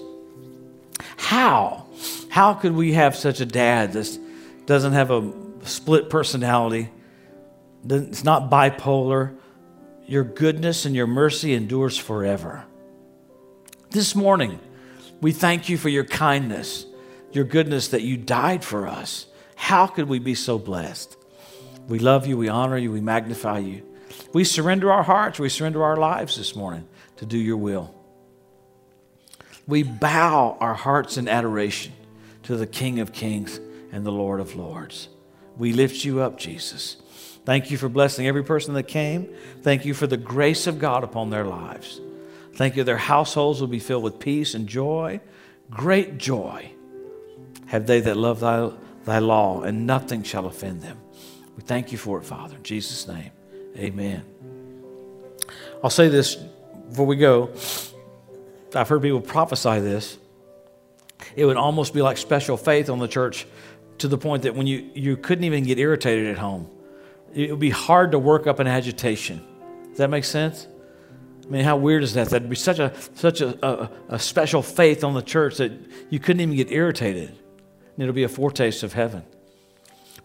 [1.17, 1.86] How?
[2.29, 4.19] How could we have such a dad that
[4.65, 5.31] doesn't have a
[5.63, 6.89] split personality?
[7.89, 9.36] It's not bipolar.
[10.07, 12.63] Your goodness and your mercy endures forever.
[13.89, 14.59] This morning,
[15.19, 16.86] we thank you for your kindness
[17.36, 19.27] your goodness that you died for us.
[19.55, 21.17] How could we be so blessed?
[21.88, 23.83] We love you, we honor you, we magnify you.
[24.33, 27.93] We surrender our hearts, we surrender our lives this morning to do your will.
[29.67, 31.93] We bow our hearts in adoration
[32.43, 33.59] to the King of Kings
[33.91, 35.09] and the Lord of Lords.
[35.57, 36.97] We lift you up, Jesus.
[37.45, 39.33] Thank you for blessing every person that came.
[39.62, 42.01] Thank you for the grace of God upon their lives.
[42.55, 45.20] Thank you, their households will be filled with peace and joy,
[45.70, 46.71] great joy.
[47.76, 48.72] Have they that love thy,
[49.04, 50.97] thy law, and nothing shall offend them.
[51.58, 52.56] We thank you for it, Father.
[52.56, 53.32] In Jesus' name,
[53.76, 54.24] amen.
[55.84, 56.36] I'll say this
[56.88, 57.50] before we go.
[58.74, 60.18] I've heard people prophesy this.
[61.36, 63.46] It would almost be like special faith on the church
[63.97, 66.70] to the point that when you, you couldn't even get irritated at home,
[67.34, 69.46] it would be hard to work up an agitation.
[69.89, 70.66] Does that make sense?
[71.43, 72.30] I mean, how weird is that?
[72.30, 75.74] That'd be such a such a, a, a special faith on the church that
[76.10, 77.38] you couldn't even get irritated.
[77.96, 79.24] And it'll be a foretaste of heaven.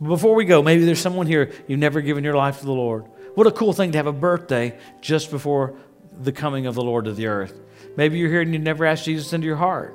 [0.00, 2.72] But Before we go, maybe there's someone here you've never given your life to the
[2.72, 3.04] Lord.
[3.34, 5.76] What a cool thing to have a birthday just before
[6.20, 7.58] the coming of the Lord to the earth.
[7.96, 9.94] Maybe you're here and you've never asked Jesus into your heart.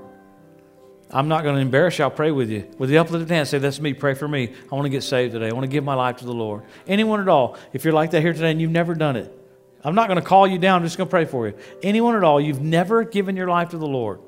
[1.11, 2.03] I'm not going to embarrass you.
[2.03, 2.69] I'll pray with you.
[2.77, 3.93] With the uplifted hand, say, That's me.
[3.93, 4.53] Pray for me.
[4.72, 5.49] I want to get saved today.
[5.49, 6.64] I want to give my life to the Lord.
[6.88, 9.31] Anyone at all, if you're like that here today and you've never done it,
[9.84, 10.81] I'm not going to call you down.
[10.81, 11.53] I'm just going to pray for you.
[11.84, 14.19] Anyone at all, you've never given your life to the Lord.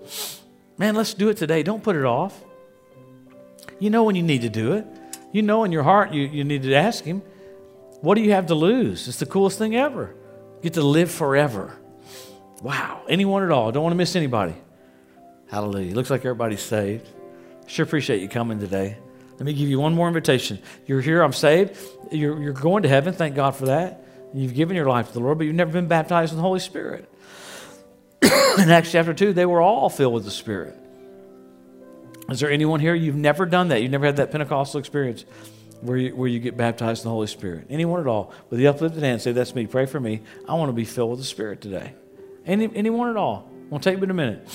[0.78, 1.64] Man, let's do it today.
[1.64, 2.40] Don't put it off.
[3.80, 4.86] You know when you need to do it.
[5.32, 7.22] You know in your heart you, you need to ask Him.
[8.02, 9.08] What do you have to lose?
[9.08, 10.16] It's the coolest thing ever.
[10.58, 11.78] You get to live forever.
[12.62, 13.04] Wow.
[13.10, 13.72] Anyone at all.
[13.72, 14.56] Don't want to miss anybody.
[15.50, 15.94] Hallelujah.
[15.94, 17.08] Looks like everybody's saved.
[17.68, 18.98] Sure appreciate you coming today.
[19.32, 20.60] Let me give you one more invitation.
[20.88, 21.78] You're here, I'm saved.
[22.12, 23.14] You're, you're going to heaven.
[23.14, 24.04] Thank God for that.
[24.34, 26.60] You've given your life to the Lord, but you've never been baptized in the Holy
[26.60, 27.10] Spirit.
[28.22, 30.76] in Acts chapter 2, they were all filled with the Spirit.
[32.30, 33.82] Is there anyone here you've never done that?
[33.82, 35.26] You've never had that Pentecostal experience
[35.82, 37.68] where you, where you get baptized in the Holy Spirit?
[37.70, 38.34] Anyone at all?
[38.50, 39.66] With the uplifted hand, say, That's me.
[39.66, 40.22] Pray for me.
[40.48, 41.94] I want to be filled with the Spirit today.
[42.46, 43.50] Any, anyone at all?
[43.70, 44.48] Won't take but a minute.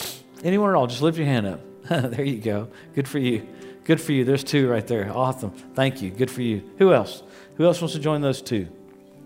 [0.45, 0.87] Anyone at all?
[0.87, 1.61] Just lift your hand up.
[1.89, 2.69] there you go.
[2.95, 3.47] Good for you.
[3.85, 4.25] Good for you.
[4.25, 5.11] There's two right there.
[5.13, 5.51] Awesome.
[5.51, 6.11] Thank you.
[6.11, 6.63] Good for you.
[6.79, 7.23] Who else?
[7.57, 8.69] Who else wants to join those two?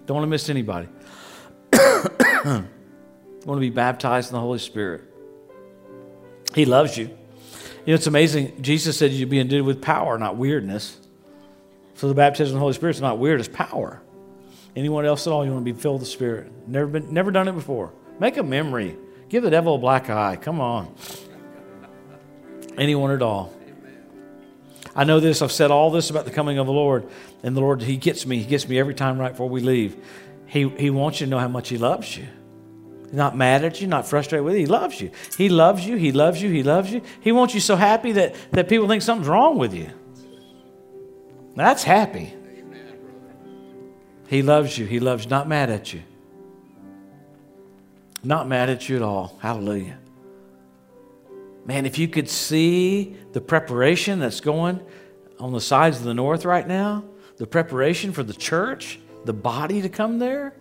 [0.06, 0.88] Don't want to miss anybody.
[2.44, 2.66] want
[3.44, 5.02] to be baptized in the Holy Spirit.
[6.54, 7.16] He loves you.
[7.86, 8.62] You know, it's amazing.
[8.62, 10.98] Jesus said you'd be endued with power, not weirdness.
[11.94, 14.02] So the baptism of the Holy Spirit is not weird, it's power.
[14.74, 16.52] Anyone else at all, you want to be filled with the Spirit.
[16.66, 17.92] Never been never done it before.
[18.18, 18.96] Make a memory.
[19.28, 20.36] Give the devil a black eye.
[20.36, 20.94] Come on.
[22.76, 23.54] Anyone at all.
[24.94, 25.40] I know this.
[25.40, 27.08] I've said all this about the coming of the Lord.
[27.42, 28.38] And the Lord, He gets me.
[28.38, 29.96] He gets me every time right before we leave.
[30.46, 32.26] He, he wants you to know how much He loves you.
[33.06, 34.60] He's not mad at you, not frustrated with you.
[34.60, 35.10] He loves you.
[35.36, 35.96] He loves you.
[35.96, 36.50] He loves you.
[36.50, 37.02] He loves you.
[37.20, 39.90] He wants you so happy that, that people think something's wrong with you.
[41.54, 42.34] That's happy.
[44.28, 44.86] He loves you.
[44.86, 46.02] He loves not mad at you.
[48.24, 49.38] Not mad at you at all.
[49.40, 49.98] Hallelujah.
[51.64, 54.80] Man, if you could see the preparation that's going
[55.38, 57.04] on the sides of the north right now,
[57.36, 60.54] the preparation for the church, the body to come there,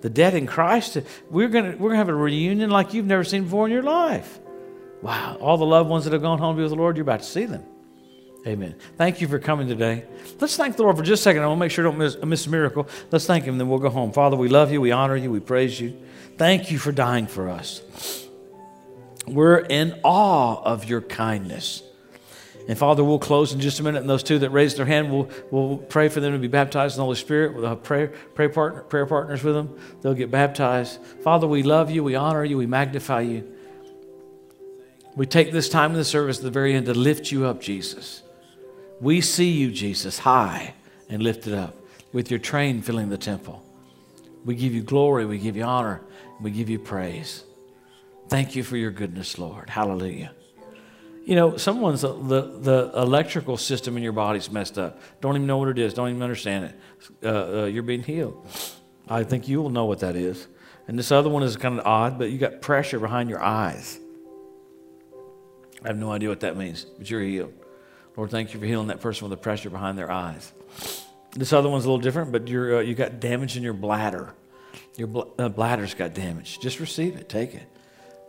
[0.00, 0.98] the dead in Christ,
[1.30, 4.38] we're going we're gonna have a reunion like you've never seen before in your life.
[5.02, 5.36] Wow.
[5.40, 7.20] All the loved ones that have gone home to be with the Lord, you're about
[7.20, 7.64] to see them.
[8.46, 8.74] Amen.
[8.96, 10.04] Thank you for coming today.
[10.40, 11.42] Let's thank the Lord for just a second.
[11.42, 12.88] I want to make sure I don't miss, miss a miracle.
[13.10, 14.12] Let's thank Him, then we'll go home.
[14.12, 16.00] Father, we love you, we honor you, we praise you.
[16.36, 17.82] Thank you for dying for us.
[19.26, 21.82] We're in awe of your kindness.
[22.68, 24.02] And Father, we'll close in just a minute.
[24.02, 26.96] And those two that raised their hand, we'll, we'll pray for them to be baptized
[26.96, 27.54] in the Holy Spirit.
[27.54, 29.78] We'll have prayer, prayer, partner, prayer partners with them.
[30.02, 31.00] They'll get baptized.
[31.24, 32.04] Father, we love you.
[32.04, 32.58] We honor you.
[32.58, 33.50] We magnify you.
[35.16, 37.60] We take this time in the service at the very end to lift you up,
[37.60, 38.22] Jesus.
[39.00, 40.74] We see you, Jesus, high
[41.08, 41.74] and lifted up
[42.12, 43.64] with your train filling the temple.
[44.44, 45.24] We give you glory.
[45.24, 46.02] We give you honor.
[46.40, 47.44] We give you praise.
[48.28, 49.70] Thank you for your goodness, Lord.
[49.70, 50.32] Hallelujah.
[51.28, 54.98] You know, someone's uh, the, the electrical system in your body's messed up.
[55.20, 55.92] Don't even know what it is.
[55.92, 56.74] Don't even understand it.
[57.22, 58.46] Uh, uh, you're being healed.
[59.06, 60.48] I think you will know what that is.
[60.86, 63.98] And this other one is kind of odd, but you got pressure behind your eyes.
[65.84, 67.52] I have no idea what that means, but you're healed.
[68.16, 70.50] Lord, thank you for healing that person with the pressure behind their eyes.
[71.32, 74.32] This other one's a little different, but you're, uh, you got damage in your bladder.
[74.96, 76.58] Your bl- uh, bladder's got damage.
[76.58, 77.68] Just receive it, take it.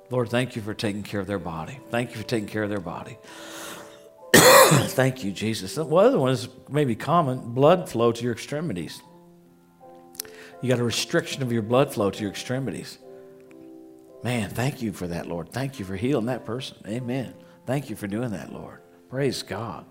[0.10, 1.80] Lord, thank you for taking care of their body.
[1.90, 3.18] Thank you for taking care of their body.
[4.36, 5.76] thank you, Jesus.
[5.76, 9.02] The other one is maybe common blood flow to your extremities.
[10.61, 12.98] You got a restriction of your blood flow to your extremities.
[14.23, 15.52] Man, thank you for that, Lord.
[15.52, 16.77] Thank you for healing that person.
[16.88, 17.34] Amen.
[17.65, 18.80] Thank you for doing that, Lord.
[19.10, 19.86] Praise God.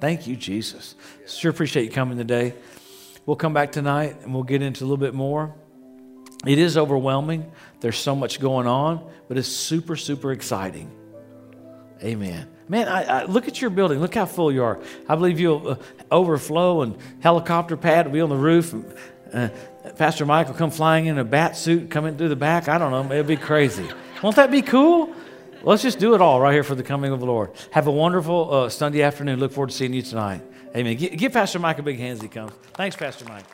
[0.00, 0.94] Thank you, Jesus.
[1.26, 2.54] Sure appreciate you coming today.
[3.24, 5.54] We'll come back tonight and we'll get into a little bit more.
[6.46, 7.50] It is overwhelming.
[7.80, 10.90] There's so much going on, but it's super, super exciting.
[12.02, 12.48] Amen.
[12.68, 14.00] Man, I, I, look at your building.
[14.00, 14.80] Look how full you are.
[15.08, 15.76] I believe you'll uh,
[16.10, 18.72] overflow and helicopter pad will be on the roof.
[18.72, 18.94] And,
[19.32, 19.48] uh,
[19.96, 22.68] Pastor Mike will come flying in a bat suit coming through the back.
[22.68, 23.12] I don't know.
[23.12, 23.88] It'll be crazy.
[24.22, 25.12] Won't that be cool?
[25.62, 27.50] Let's just do it all right here for the coming of the Lord.
[27.72, 29.40] Have a wonderful uh, Sunday afternoon.
[29.40, 30.42] Look forward to seeing you tonight.
[30.74, 30.96] Amen.
[30.96, 32.52] Give, give Pastor Mike a big hand as he comes.
[32.74, 33.44] Thanks, Pastor Mike.